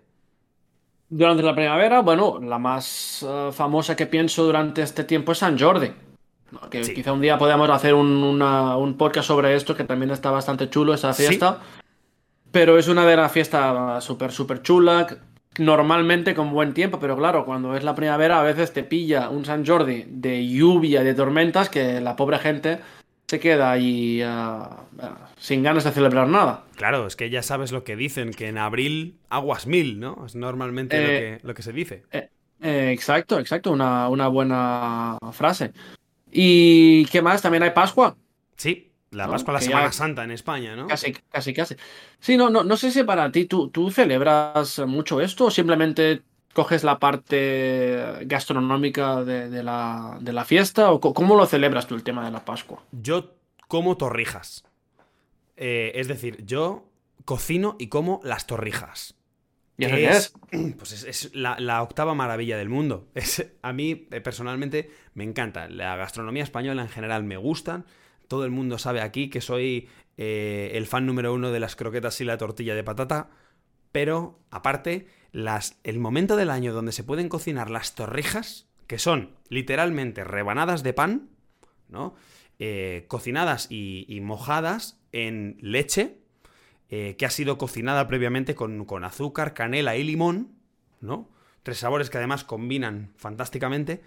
Durante 1.16 1.44
la 1.44 1.54
primavera, 1.54 2.02
bueno, 2.02 2.40
la 2.42 2.58
más 2.58 3.22
uh, 3.22 3.52
famosa 3.52 3.96
que 3.96 4.08
pienso 4.08 4.46
durante 4.46 4.82
este 4.82 5.04
tiempo 5.04 5.32
es 5.32 5.38
San 5.38 5.60
Jordi. 5.60 5.92
¿no? 6.50 6.68
Que 6.72 6.84
sí. 6.84 6.96
quizá 6.96 7.14
un 7.14 7.22
día 7.22 7.38
podamos 7.38 7.70
hacer 7.70 7.94
un, 7.94 8.24
una, 8.24 8.78
un, 8.78 8.98
podcast 8.98 9.28
sobre 9.28 9.54
esto, 9.54 9.76
que 9.76 9.84
también 9.84 10.10
está 10.10 10.32
bastante 10.32 10.72
chulo 10.72 10.92
esa 10.92 11.14
fiesta. 11.14 11.60
Sí. 11.62 11.82
Pero 12.52 12.80
es 12.80 12.88
una 12.88 13.06
de 13.06 13.16
las 13.16 13.32
fiestas 13.32 14.04
súper, 14.04 14.32
súper 14.32 14.64
chula, 14.64 15.06
normalmente 15.60 16.34
con 16.34 16.52
buen 16.52 16.74
tiempo, 16.74 17.00
pero 17.00 17.16
claro, 17.16 17.46
cuando 17.46 17.76
es 17.76 17.84
la 17.84 17.94
primavera 17.94 18.40
a 18.40 18.44
veces 18.44 18.74
te 18.74 18.82
pilla 18.82 19.30
un 19.30 19.46
San 19.46 19.64
Jordi 19.64 20.06
de 20.08 20.48
lluvia, 20.48 21.04
de 21.04 21.14
tormentas, 21.14 21.70
que 21.70 22.02
la 22.02 22.16
pobre 22.16 22.40
gente 22.40 22.80
se 23.34 23.40
queda 23.40 23.72
ahí 23.72 24.24
uh, 24.24 24.70
sin 25.38 25.64
ganas 25.64 25.84
de 25.84 25.92
celebrar 25.92 26.28
nada. 26.28 26.66
Claro, 26.76 27.08
es 27.08 27.16
que 27.16 27.32
ya 27.32 27.42
sabes 27.42 27.72
lo 27.72 27.84
que 27.84 27.96
dicen, 27.96 28.30
que 28.30 28.48
en 28.48 28.60
abril 28.60 29.18
aguas 29.28 29.66
mil, 29.66 30.00
¿no? 30.00 30.24
Es 30.28 30.36
normalmente 30.36 30.98
eh, 30.98 31.02
lo, 31.02 31.08
que, 31.40 31.48
lo, 31.48 31.54
que, 31.56 31.64
se 31.64 31.74
dice. 31.74 32.04
Eh, 32.12 32.30
eh, 32.62 32.92
exacto, 32.92 33.40
exacto, 33.40 33.72
una, 33.72 34.08
una, 34.08 34.28
buena 34.28 35.18
frase. 35.32 35.72
¿Y 36.32 37.06
qué 37.06 37.24
más? 37.24 37.42
También 37.42 37.64
hay 37.64 37.72
Pascua. 37.72 38.16
Sí, 38.56 38.92
la 39.10 39.28
Pascua, 39.28 39.54
¿no? 39.54 39.60
la 39.60 39.66
Semana. 39.66 39.92
Santa 39.92 40.24
en 40.24 40.30
España, 40.30 40.76
¿no? 40.76 40.86
Casi, 40.86 41.14
casi, 41.32 41.56
casi. 41.56 41.76
Sí, 42.20 42.38
no, 42.38 42.52
no, 42.52 42.64
no 42.64 42.78
sé 42.78 42.92
si 42.92 43.02
para 43.02 43.32
ti 43.32 43.46
tú, 43.46 43.70
tú 43.70 43.90
celebras 43.90 44.78
mucho 44.86 45.22
esto 45.22 45.46
o 45.46 45.52
simplemente 45.52 46.22
coges 46.54 46.84
la 46.84 47.00
parte 47.00 48.20
gastronómica 48.26 49.24
de, 49.24 49.50
de, 49.50 49.64
la, 49.64 50.18
de, 50.22 50.34
la, 50.34 50.46
fiesta 50.46 50.92
o 50.92 51.02
cómo 51.02 51.36
lo 51.36 51.46
celebras 51.46 51.88
tú 51.88 51.96
el 51.96 52.04
tema 52.04 52.24
de 52.24 52.32
la 52.32 52.46
Pascua? 52.46 52.84
Yo 52.92 53.36
como 53.68 53.98
torrijas. 53.98 54.66
Eh, 55.58 55.92
es 55.96 56.08
decir, 56.08 56.46
yo 56.46 56.86
cocino 57.26 57.76
y 57.80 57.88
como 57.88 58.22
las 58.24 58.48
torrijas. 58.48 59.16
¿Y 59.78 59.86
eso 59.86 59.96
es? 59.96 60.34
Pues 60.78 60.92
es, 60.92 61.04
es 61.04 61.36
la, 61.36 61.60
la, 61.60 61.82
octava 61.82 62.14
maravilla 62.14 62.58
del 62.58 62.70
mundo. 62.70 63.08
Es, 63.16 63.52
a 63.62 63.74
mí, 63.74 64.08
eh, 64.12 64.22
personalmente, 64.22 64.92
me 65.14 65.24
encanta. 65.24 65.68
La 65.70 65.96
gastronomía 65.96 66.44
española 66.44 66.82
en 66.82 66.90
general 66.90 67.24
me 67.24 67.38
gustan. 67.38 67.86
Todo 68.28 68.46
el 68.46 68.52
mundo 68.52 68.78
sabe 68.78 69.02
aquí 69.02 69.30
que 69.30 69.42
soy 69.42 69.90
eh, 70.18 70.72
el 70.76 70.86
fan 70.86 71.06
número 71.06 71.34
uno 71.34 71.52
de 71.52 71.60
las 71.60 71.76
croquetas 71.76 72.20
y 72.22 72.26
la 72.26 72.38
tortilla 72.38 72.76
de 72.76 72.84
patata. 72.84 73.30
Pero, 73.92 74.40
aparte, 74.50 75.08
las, 75.34 75.80
el 75.84 76.00
momento 76.00 76.38
del 76.38 76.50
año 76.50 76.72
donde 76.74 76.94
se 76.94 77.04
pueden 77.04 77.28
cocinar 77.28 77.70
las 77.70 77.96
torrijas, 77.96 78.68
que 78.88 79.00
son 79.00 79.32
literalmente 79.50 80.24
rebanadas 80.24 80.84
de 80.84 80.94
pan, 80.94 81.30
¿no? 81.90 82.16
Eh, 82.60 83.06
cocinadas 83.08 83.68
y, 83.70 84.20
mojadas 84.22 85.02
en 85.12 85.58
leche, 85.60 86.20
eh, 86.90 87.16
que 87.18 87.26
ha 87.26 87.32
sido 87.32 87.58
cocinada 87.58 88.08
previamente 88.08 88.56
con, 88.56 88.86
con 88.86 89.04
azúcar, 89.04 89.54
canela 89.54 89.98
y 89.98 90.04
limón, 90.04 90.54
¿no? 91.02 91.30
Tres 91.64 91.80
sabores 91.80 92.10
que 92.10 92.18
además 92.18 92.44
combinan 92.44 93.12
fantásticamente. 93.16 94.04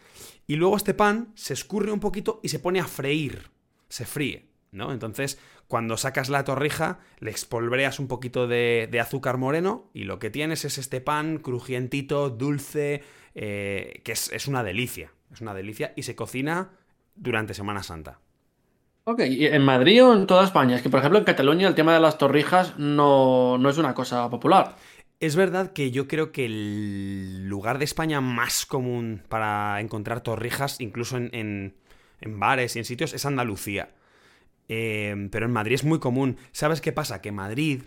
Y 0.47 0.56
luego 0.56 0.76
este 0.76 0.95
pan 0.95 1.33
se 1.35 1.54
escurre 1.54 1.90
un 1.90 2.00
poquito 2.00 2.38
y 2.42 2.49
se 2.50 2.61
pone 2.61 2.78
a 2.78 2.87
freír. 2.87 3.50
Se 3.88 4.06
fríe, 4.06 4.47
¿no? 4.73 4.93
Entonces, 4.93 5.39
cuando 5.69 5.97
sacas 5.97 6.29
la 6.29 6.45
torrija, 6.45 7.01
le 7.19 7.31
espolvoreas 7.31 7.99
un 7.99 8.09
poquito 8.09 8.47
de, 8.47 8.89
azúcar 9.01 9.39
moreno 9.39 9.91
y 9.93 10.05
lo 10.05 10.19
que 10.19 10.31
tienes 10.31 10.65
es 10.65 10.79
este 10.79 11.01
pan 11.01 11.39
crujientito, 11.39 12.31
dulce, 12.31 13.03
eh, 13.35 14.01
que 14.05 14.13
es, 14.13 14.49
una 14.49 14.63
delicia. 14.63 15.13
Es 15.33 15.41
una 15.41 15.55
delicia 15.55 15.93
y 15.97 16.03
se 16.03 16.15
cocina 16.15 16.71
durante 17.15 17.55
Semana 17.55 17.83
Santa. 17.83 18.21
Ok, 19.05 19.21
¿y 19.21 19.47
en 19.47 19.63
Madrid 19.63 20.05
o 20.05 20.15
en 20.15 20.27
toda 20.27 20.45
España? 20.45 20.77
Es 20.77 20.83
que, 20.83 20.91
por 20.91 21.01
ejemplo, 21.01 21.19
en 21.19 21.25
Cataluña 21.25 21.69
el 21.69 21.75
tema 21.75 21.95
de 21.95 22.01
las 22.01 22.19
torrijas 22.19 22.79
no, 22.79 23.59
no 23.59 23.69
es 23.69 23.79
una 23.79 23.95
cosa 23.95 24.29
popular. 24.31 24.77
Es 25.19 25.35
verdad 25.37 25.73
que 25.73 25.91
yo 25.91 26.09
creo 26.09 26.31
que 26.31 26.45
el 26.45 27.49
lugar 27.49 27.79
de 27.79 27.85
España 27.85 28.21
más 28.21 28.67
común 28.67 29.23
para 29.29 29.81
encontrar 29.81 30.21
torrijas, 30.21 30.81
incluso 30.81 31.17
en 31.17 31.73
bares 32.23 32.77
y 32.77 32.81
en 32.81 32.85
sitios, 32.85 33.15
es 33.15 33.25
Andalucía. 33.25 33.91
Em, 34.69 35.31
pero 35.31 35.47
en 35.47 35.53
Madrid 35.53 35.75
es 35.75 35.85
muy 35.85 35.99
común. 35.99 36.37
¿Sabes 36.53 36.81
qué 36.81 36.93
pasa? 36.93 37.21
Que 37.21 37.33
Madrid 37.33 37.83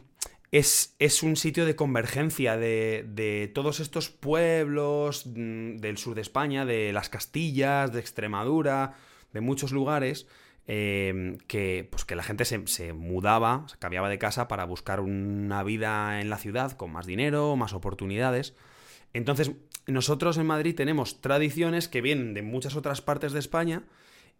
es, 0.52 0.96
es 1.00 1.24
un 1.24 1.36
sitio 1.36 1.66
de 1.66 1.76
convergencia 1.76 2.58
de, 2.58 3.06
de, 3.08 3.52
todos 3.54 3.80
estos 3.80 4.10
pueblos 4.10 5.26
mm, 5.26 5.78
del 5.78 5.98
sur 5.98 6.16
de 6.16 6.22
España, 6.22 6.66
de 6.66 6.94
las 6.94 7.10
Castillas, 7.10 7.92
de 7.92 8.00
Extremadura, 8.00 8.96
de 9.34 9.42
muchos 9.42 9.72
lugares. 9.72 10.28
Em, 10.72 11.40
que, 11.48 11.88
pues 11.90 12.06
que 12.06 12.16
la 12.16 12.22
gente 12.22 12.46
se, 12.46 12.68
se, 12.68 12.94
mudaba, 12.94 13.66
se 13.68 13.78
cambiaba 13.80 14.08
de 14.08 14.20
casa 14.20 14.48
para 14.48 14.66
buscar 14.66 15.00
una 15.00 15.64
vida 15.64 16.22
en 16.22 16.30
la 16.30 16.38
ciudad 16.38 16.74
con 16.74 16.92
más 16.92 17.08
dinero, 17.08 17.56
más 17.56 17.74
oportunidades. 17.74 18.54
Entonces, 19.14 19.52
nosotros 19.88 20.38
en 20.38 20.46
Madrid 20.46 20.76
tenemos 20.76 21.22
tradiciones 21.22 21.88
que 21.88 22.02
vienen 22.02 22.36
de 22.36 22.44
muchas 22.44 22.76
otras 22.76 23.02
partes 23.02 23.32
de 23.32 23.40
España 23.40 23.82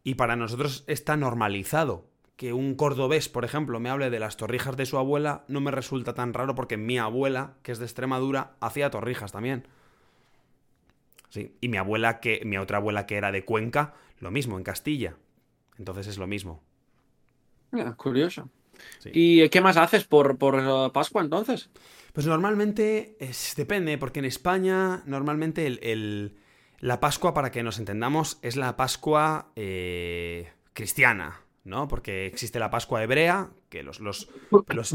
y 0.04 0.16
para 0.16 0.36
nosotros 0.36 0.84
está 0.86 1.18
normalizado 1.18 2.06
que 2.40 2.54
un 2.54 2.76
cordobés, 2.76 3.28
por 3.28 3.44
ejemplo, 3.44 3.82
me 3.82 3.90
hable 3.90 4.10
de 4.10 4.18
las 4.18 4.38
torrijas 4.38 4.78
de 4.78 4.86
su 4.86 4.98
abuela, 4.98 5.44
no 5.50 5.60
me 5.60 5.72
resulta 5.72 6.14
tan 6.14 6.34
raro 6.34 6.56
porque 6.56 6.78
mi 6.78 6.98
abuela, 6.98 7.56
que 7.64 7.74
es 7.74 7.80
de 7.80 7.86
Extremadura, 7.86 8.54
hacía 8.62 8.90
torrijas 8.90 9.34
también. 9.34 9.68
Sí, 11.28 11.54
y 11.60 11.68
mi 11.68 11.76
abuela, 11.76 12.22
que 12.22 12.42
mi 12.46 12.58
otra 12.58 12.78
abuela 12.78 13.06
que 13.08 13.18
era 13.18 13.34
de 13.34 13.44
Cuenca, 13.44 13.94
lo 14.22 14.32
mismo, 14.32 14.58
en 14.58 14.64
Castilla. 14.64 15.18
Entonces 15.78 16.08
es 16.08 16.18
lo 16.18 16.28
mismo. 16.28 16.64
curioso. 17.98 18.50
¿Y 19.12 19.50
qué 19.50 19.60
más 19.60 19.76
haces 19.76 20.06
por, 20.06 20.38
por 20.38 20.62
eh, 20.62 20.92
Pascua 20.94 21.22
entonces? 21.22 21.70
Pues 22.14 22.26
normalmente 22.26 23.18
depende, 23.58 23.98
porque 23.98 24.20
en 24.20 24.26
España 24.26 25.04
normalmente 25.06 25.68
el, 25.68 26.38
la 26.80 27.02
Pascua, 27.02 27.34
para 27.34 27.52
que 27.52 27.64
nos 27.64 27.80
entendamos, 27.80 28.40
es 28.42 28.56
la 28.56 28.78
Pascua 28.78 29.52
eh, 29.58 30.54
cristiana. 30.72 31.42
¿No? 31.64 31.88
Porque 31.88 32.26
existe 32.26 32.60
la 32.60 32.70
Pascua 32.70 33.04
hebrea, 33.04 33.52
que 33.70 33.84
los, 33.84 34.00
los, 34.00 34.30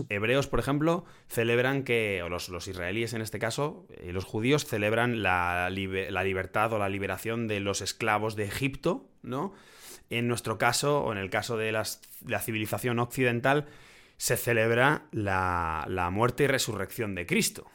hebreos, 0.09 0.47
por 0.47 0.59
ejemplo, 0.59 1.04
celebran 1.28 1.85
que, 1.85 2.23
o 2.23 2.28
los, 2.28 2.69
israelíes 2.69 3.12
en 3.12 3.23
este 3.23 3.39
caso, 3.39 3.86
y 4.02 4.10
eh, 4.10 4.12
los 4.12 4.25
judíos 4.25 4.65
celebran 4.65 5.23
la, 5.23 5.71
la, 5.71 6.25
libertad 6.25 6.73
o 6.73 6.78
la 6.78 6.89
liberación 6.89 7.47
de 7.47 7.60
los 7.60 7.80
esclavos 7.80 8.36
de 8.36 8.45
Egipto, 8.45 9.08
¿no? 9.23 9.52
En 10.10 10.28
nuestro 10.28 10.58
caso, 10.58 11.00
o 11.00 11.12
en 11.12 11.19
el 11.19 11.30
caso 11.30 11.56
de, 11.56 11.73
la 11.73 12.41
civilización 12.41 12.99
occidental, 12.99 13.67
se 14.17 14.36
celebra 14.36 15.06
la, 15.12 16.08
muerte 16.12 16.45
y 16.45 16.47
resurrección 16.47 17.15
de 17.15 17.26
Cristo, 17.26 17.71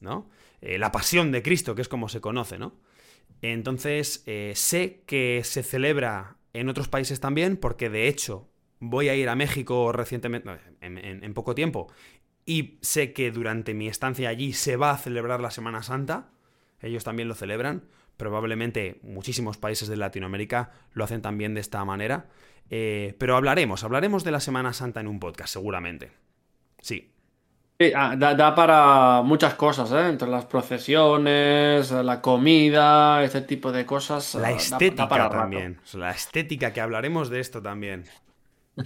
¿no? 0.00 0.28
Eh, 0.60 0.78
la 0.78 0.92
pasión 0.92 1.30
de 1.30 1.42
Cristo, 1.42 1.74
que 1.74 1.82
es 1.82 1.88
como 1.88 2.08
se 2.08 2.20
conoce, 2.20 2.58
¿no? 2.58 2.74
Entonces, 3.42 4.22
eh, 4.26 4.52
sé 4.54 5.02
que 5.06 5.42
se 5.44 5.62
celebra 5.62 6.36
en 6.54 6.68
otros 6.68 6.88
países 6.88 7.20
también, 7.20 7.58
porque 7.58 7.90
de 7.90 8.08
hecho 8.08 8.48
voy 8.80 9.08
a 9.08 9.14
ir 9.14 9.28
a 9.28 9.34
México 9.34 9.92
recientemente, 9.92 10.50
en, 10.80 11.34
poco 11.34 11.54
tiempo, 11.54 11.92
y 12.46 12.78
sé 12.80 13.12
que 13.12 13.30
durante 13.30 13.74
mi 13.74 13.88
estancia 13.88 14.28
allí 14.28 14.52
se 14.52 14.76
va 14.76 14.92
a 14.92 14.98
celebrar 14.98 15.40
la 15.40 15.50
Semana 15.50 15.82
Santa, 15.82 16.30
ellos 16.80 17.04
también 17.04 17.28
lo 17.28 17.34
celebran, 17.34 17.84
probablemente 18.16 19.00
muchísimos 19.02 19.58
países 19.58 19.88
de 19.88 19.96
Latinoamérica 19.96 20.72
lo 20.92 21.04
hacen 21.04 21.22
también 21.22 21.54
de 21.54 21.60
esta 21.60 21.84
manera, 21.84 22.28
eh, 22.70 23.14
pero 23.18 23.36
hablaremos, 23.36 23.84
hablaremos 23.84 24.24
de 24.24 24.30
la 24.30 24.40
Semana 24.40 24.72
Santa 24.72 25.00
en 25.00 25.08
un 25.08 25.20
podcast, 25.20 25.52
seguramente. 25.52 26.12
Sí. 26.80 27.13
Ah, 27.96 28.14
da, 28.16 28.54
para 28.54 29.22
muchas 29.22 29.54
cosas, 29.54 29.90
¿eh? 29.90 30.08
Entre 30.08 30.28
las 30.28 30.46
procesiones, 30.46 31.90
la 31.90 32.20
comida, 32.20 33.24
ese 33.24 33.40
tipo 33.40 33.72
de 33.72 33.84
cosas. 33.84 34.36
La 34.36 34.52
estética 34.52 35.28
también. 35.28 35.80
La 35.94 36.12
estética, 36.12 36.72
que 36.72 36.80
hablaremos 36.80 37.30
de 37.30 37.40
esto 37.40 37.60
también. 37.60 38.04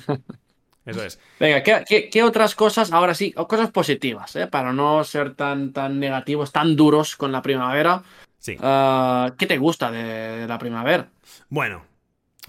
Eso 0.87 1.05
es. 1.05 1.21
Venga, 1.39 1.63
¿qué, 1.63 2.23
otras 2.23 2.55
cosas? 2.55 2.91
Ahora 2.93 3.15
sí, 3.15 3.33
cosas 3.33 3.71
positivas, 3.71 4.35
¿eh? 4.37 4.47
Para 4.47 4.73
no 4.73 5.05
ser 5.05 5.35
tan, 5.35 5.75
tan 5.75 6.01
negativos, 6.01 6.51
tan 6.51 6.75
duros 6.75 7.15
con 7.15 7.31
la 7.31 7.43
primavera. 7.43 8.03
Sí. 8.39 8.57
Ah, 8.63 9.35
¿Qué 9.37 9.47
te 9.47 9.59
gusta 9.59 9.91
de 9.91 10.47
la 10.49 10.59
primavera? 10.59 11.11
Bueno, 11.51 11.85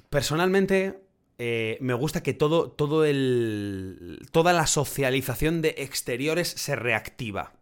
personalmente 0.09 1.01
eh, 1.41 1.77
me 1.79 1.93
gusta 1.93 2.21
que 2.21 2.33
todo, 2.33 2.69
todo 2.69 3.05
el, 3.05 4.27
toda 4.33 4.51
la 4.51 4.67
socialización 4.67 5.61
de 5.61 5.73
exteriores 5.77 6.49
se 6.49 6.75
reactiva. 6.75 7.53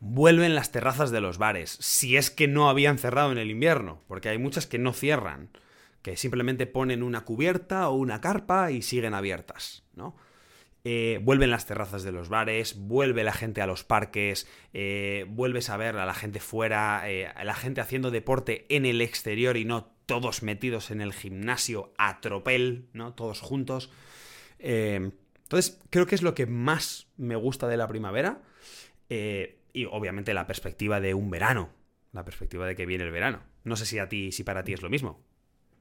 Vuelven 0.00 0.56
las 0.56 0.72
terrazas 0.72 1.12
de 1.12 1.20
los 1.20 1.38
bares, 1.38 1.78
si 1.80 2.16
es 2.16 2.32
que 2.32 2.48
no 2.48 2.68
habían 2.68 2.98
cerrado 2.98 3.30
en 3.30 3.38
el 3.38 3.52
invierno, 3.52 4.02
porque 4.08 4.28
hay 4.28 4.38
muchas 4.38 4.66
que 4.66 4.80
no 4.80 4.92
cierran, 4.92 5.50
que 6.02 6.16
simplemente 6.16 6.66
ponen 6.66 7.04
una 7.04 7.20
cubierta 7.20 7.88
o 7.88 7.94
una 7.94 8.20
carpa 8.20 8.72
y 8.72 8.82
siguen 8.82 9.14
abiertas, 9.14 9.84
¿no? 9.94 10.16
Eh, 10.84 11.20
vuelven 11.22 11.52
las 11.52 11.64
terrazas 11.64 12.02
de 12.02 12.10
los 12.10 12.28
bares, 12.28 12.76
vuelve 12.76 13.22
la 13.22 13.32
gente 13.32 13.62
a 13.62 13.68
los 13.68 13.84
parques, 13.84 14.48
eh, 14.72 15.26
vuelves 15.28 15.70
a 15.70 15.76
ver 15.76 15.96
a 15.96 16.06
la 16.06 16.14
gente 16.14 16.40
fuera, 16.40 16.98
a 17.02 17.44
la 17.44 17.54
gente 17.54 17.80
haciendo 17.80 18.10
deporte 18.10 18.66
en 18.68 18.84
el 18.84 19.00
exterior 19.00 19.56
y 19.56 19.64
no 19.64 19.91
todos 20.12 20.42
metidos 20.42 20.90
en 20.90 21.00
el 21.00 21.14
gimnasio 21.14 21.94
a 21.96 22.20
tropel, 22.20 22.90
¿no? 22.92 23.14
Todos 23.14 23.40
juntos. 23.40 23.90
Eh, 24.58 25.10
entonces, 25.44 25.80
creo 25.88 26.04
que 26.04 26.14
es 26.14 26.20
lo 26.20 26.34
que 26.34 26.44
más 26.44 27.06
me 27.16 27.34
gusta 27.34 27.66
de 27.66 27.78
la 27.78 27.88
primavera. 27.88 28.42
Eh, 29.08 29.58
y 29.72 29.86
obviamente 29.86 30.34
la 30.34 30.46
perspectiva 30.46 31.00
de 31.00 31.14
un 31.14 31.30
verano. 31.30 31.70
La 32.12 32.26
perspectiva 32.26 32.66
de 32.66 32.76
que 32.76 32.84
viene 32.84 33.04
el 33.04 33.10
verano. 33.10 33.40
No 33.64 33.74
sé 33.74 33.86
si 33.86 33.98
a 33.98 34.10
ti, 34.10 34.32
si 34.32 34.44
para 34.44 34.64
ti 34.64 34.74
es 34.74 34.82
lo 34.82 34.90
mismo. 34.90 35.18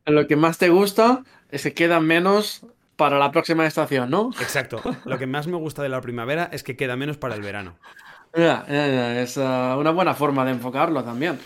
Lo 0.05 0.25
que 0.27 0.37
más 0.37 0.57
te 0.57 0.69
gusta 0.69 1.25
es 1.49 1.63
que 1.63 1.73
queda 1.73 1.99
menos 1.99 2.65
para 2.95 3.19
la 3.19 3.33
próxima 3.33 3.65
estación, 3.65 4.11
¿no? 4.11 4.29
Exacto. 4.39 4.81
Lo 5.03 5.17
que 5.17 5.27
más 5.27 5.47
me 5.47 5.57
gusta 5.57 5.83
de 5.83 5.89
la 5.89 5.99
primavera 5.99 6.49
es 6.53 6.63
que 6.63 6.77
queda 6.77 6.95
menos 6.95 7.17
para 7.17 7.35
el 7.35 7.41
verano. 7.41 7.77
es 8.33 9.35
uh, 9.35 9.77
una 9.77 9.91
buena 9.91 10.13
forma 10.13 10.45
de 10.45 10.51
enfocarlo 10.51 11.03
también. 11.03 11.37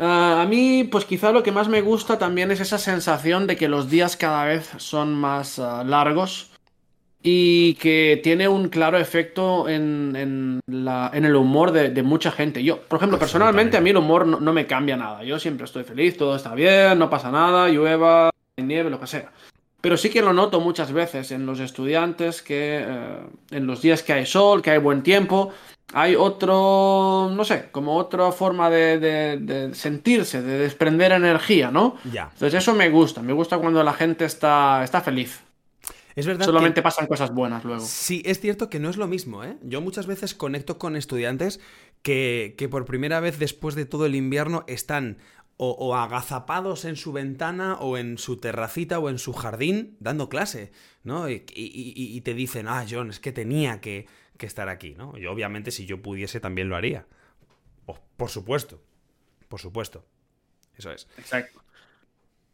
Ah, 0.00 0.42
a 0.42 0.46
mí, 0.46 0.84
pues 0.84 1.04
quizá 1.04 1.32
lo 1.32 1.42
que 1.42 1.50
más 1.50 1.68
me 1.68 1.80
gusta 1.80 2.18
también 2.18 2.50
es 2.52 2.60
esa 2.60 2.78
sensación 2.78 3.46
de 3.48 3.56
que 3.56 3.68
los 3.68 3.90
días 3.90 4.16
cada 4.16 4.44
vez 4.44 4.70
son 4.76 5.14
más 5.14 5.58
ah, 5.58 5.82
largos 5.84 6.52
y 7.20 7.74
que 7.74 8.20
tiene 8.22 8.46
un 8.46 8.68
claro 8.68 8.96
efecto 8.98 9.68
en, 9.68 10.14
en, 10.14 10.60
el 11.12 11.36
humor 11.36 11.72
de, 11.72 12.02
mucha 12.02 12.30
gente. 12.30 12.62
Yo, 12.62 12.80
por 12.82 12.98
ejemplo, 12.98 13.18
personalmente 13.18 13.76
a 13.76 13.80
mí 13.80 13.90
el 13.90 13.96
humor 13.96 14.24
no, 14.26 14.52
me 14.52 14.66
cambia 14.66 14.96
nada. 14.96 15.24
Yo 15.24 15.38
siempre 15.40 15.64
estoy 15.64 15.82
feliz, 15.82 16.16
todo 16.16 16.36
está 16.36 16.54
bien, 16.54 16.98
no 16.98 17.10
pasa 17.10 17.32
nada, 17.32 17.68
llueva, 17.68 18.30
nieve, 18.56 18.90
lo 18.90 19.00
que 19.00 19.08
sea. 19.08 19.32
Pero 19.80 19.96
sí 19.96 20.10
que 20.10 20.22
lo 20.22 20.32
noto 20.32 20.60
muchas 20.60 20.92
veces 20.92 21.32
en 21.32 21.44
los 21.44 21.60
estudiantes 21.60 22.42
que 22.42 22.84
eh, 22.86 23.18
en 23.50 23.66
los 23.66 23.82
días 23.82 24.02
que 24.02 24.12
hay 24.12 24.26
sol, 24.26 24.62
que 24.62 24.70
hay 24.70 24.78
buen 24.78 25.02
tiempo, 25.02 25.52
hay 25.94 26.16
otro, 26.16 27.30
no 27.34 27.44
sé, 27.44 27.68
como 27.70 27.96
otra 27.96 28.30
forma 28.32 28.68
de, 28.68 29.70
sentirse, 29.72 30.42
de 30.42 30.58
desprender 30.58 31.12
energía, 31.12 31.70
¿no? 31.70 31.96
Ya. 32.12 32.30
Entonces 32.32 32.62
eso 32.62 32.74
me 32.74 32.90
gusta, 32.90 33.22
me 33.22 33.32
gusta 33.32 33.58
cuando 33.58 33.82
la 33.82 33.94
gente 33.94 34.24
está, 34.24 34.84
está 34.84 35.00
feliz. 35.00 35.40
Es 36.14 36.26
verdad. 36.26 36.46
Solamente 36.46 36.82
pasan 36.82 37.06
cosas 37.06 37.32
buenas 37.32 37.64
luego. 37.64 37.80
Sí, 37.80 38.22
es 38.26 38.40
cierto 38.40 38.68
que 38.68 38.80
no 38.80 38.90
es 38.90 38.96
lo 38.96 39.06
mismo, 39.06 39.44
¿eh? 39.44 39.56
Yo 39.62 39.80
muchas 39.80 40.06
veces 40.06 40.34
conecto 40.34 40.76
con 40.76 40.96
estudiantes 40.96 41.60
que, 42.02 42.54
que 42.58 42.68
por 42.68 42.84
primera 42.84 43.20
vez 43.20 43.38
después 43.38 43.74
de 43.74 43.86
todo 43.86 44.04
el 44.04 44.16
invierno 44.16 44.64
están 44.66 45.18
o, 45.60 45.96
agazapados 45.96 46.84
en 46.84 46.94
su 46.94 47.12
ventana 47.12 47.76
o 47.80 47.96
en 47.96 48.16
su 48.16 48.36
terracita 48.36 49.00
o 49.00 49.10
en 49.10 49.18
su 49.18 49.32
jardín 49.32 49.96
dando 49.98 50.28
clase, 50.28 50.70
¿no? 51.02 51.28
Y, 51.28 51.42
y 51.54 52.20
te 52.20 52.34
dicen, 52.34 52.68
ah, 52.68 52.84
John, 52.88 53.10
es 53.10 53.18
que 53.18 53.32
tenía 53.32 53.80
que 53.80 54.06
que 54.38 54.46
estar 54.46 54.70
aquí, 54.70 54.94
¿no? 54.94 55.16
Yo 55.18 55.30
obviamente 55.30 55.70
si 55.70 55.84
yo 55.84 56.00
pudiese 56.00 56.40
también 56.40 56.70
lo 56.70 56.76
haría. 56.76 57.06
Por 58.16 58.30
supuesto. 58.30 58.82
Por 59.48 59.60
supuesto. 59.60 60.04
Eso 60.76 60.90
es. 60.90 61.08
Exacto. 61.18 61.62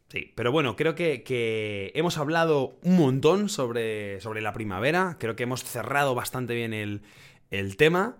Sí, 0.09 0.31
pero 0.35 0.51
bueno, 0.51 0.75
creo 0.75 0.95
que, 0.95 1.91
hemos 1.95 2.17
hablado 2.17 2.77
un 2.83 2.97
montón 2.97 3.49
sobre, 3.49 4.21
sobre, 4.21 4.41
la 4.41 4.53
primavera. 4.53 5.17
Creo 5.19 5.35
que 5.35 5.43
hemos 5.43 5.63
cerrado 5.63 6.15
bastante 6.15 6.53
bien 6.53 6.73
el, 6.73 7.01
el 7.49 7.75
tema. 7.75 8.17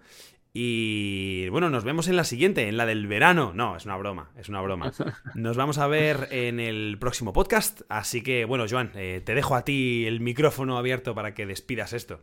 Y 0.51 1.49
bueno, 1.49 1.69
nos 1.69 1.83
vemos 1.83 2.07
en 2.07 2.15
la 2.15 2.23
siguiente, 2.23 2.69
en 2.69 2.77
la 2.77 2.85
del 2.85 3.07
verano. 3.07 3.51
No, 3.53 3.75
es 3.75 3.85
una 3.85 3.97
broma, 3.97 4.31
es 4.37 4.47
una 4.47 4.61
broma. 4.61 4.93
Nos 5.35 5.57
vamos 5.57 5.77
a 5.79 5.87
ver 5.87 6.29
en 6.31 6.61
el 6.61 6.97
próximo 6.97 7.33
podcast. 7.33 7.81
Así 7.89 8.23
que, 8.23 8.45
bueno, 8.45 8.65
Joan, 8.69 8.91
eh, 8.95 9.21
te 9.23 9.35
dejo 9.35 9.55
a 9.55 9.65
ti 9.65 10.05
el 10.07 10.21
micrófono 10.21 10.77
abierto 10.77 11.13
para 11.13 11.33
que 11.33 11.45
despidas 11.45 11.91
esto. 11.91 12.21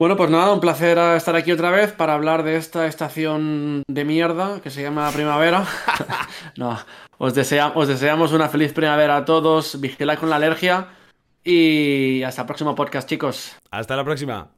Bueno, 0.00 0.16
pues 0.16 0.30
nada, 0.30 0.50
un 0.50 0.60
placer 0.60 0.96
estar 0.96 1.36
aquí 1.36 1.52
otra 1.52 1.70
vez 1.70 1.92
para 1.92 2.14
hablar 2.14 2.42
de 2.42 2.56
esta 2.56 2.86
estación 2.86 3.82
de 3.86 4.06
mierda 4.06 4.62
que 4.62 4.70
se 4.70 4.80
llama 4.80 5.12
primavera. 5.12 5.66
no, 6.56 6.78
os, 7.18 7.34
os 7.74 7.88
deseamos 7.88 8.32
una 8.32 8.48
feliz 8.48 8.72
primavera 8.72 9.18
a 9.18 9.24
todos, 9.26 9.78
vigilad 9.78 10.18
con 10.18 10.30
la 10.30 10.36
alergia 10.36 10.88
y 11.44 12.22
hasta 12.22 12.40
el 12.40 12.46
próximo 12.46 12.74
podcast, 12.74 13.06
chicos. 13.10 13.58
Hasta 13.70 13.94
la 13.94 14.02
próxima. 14.02 14.48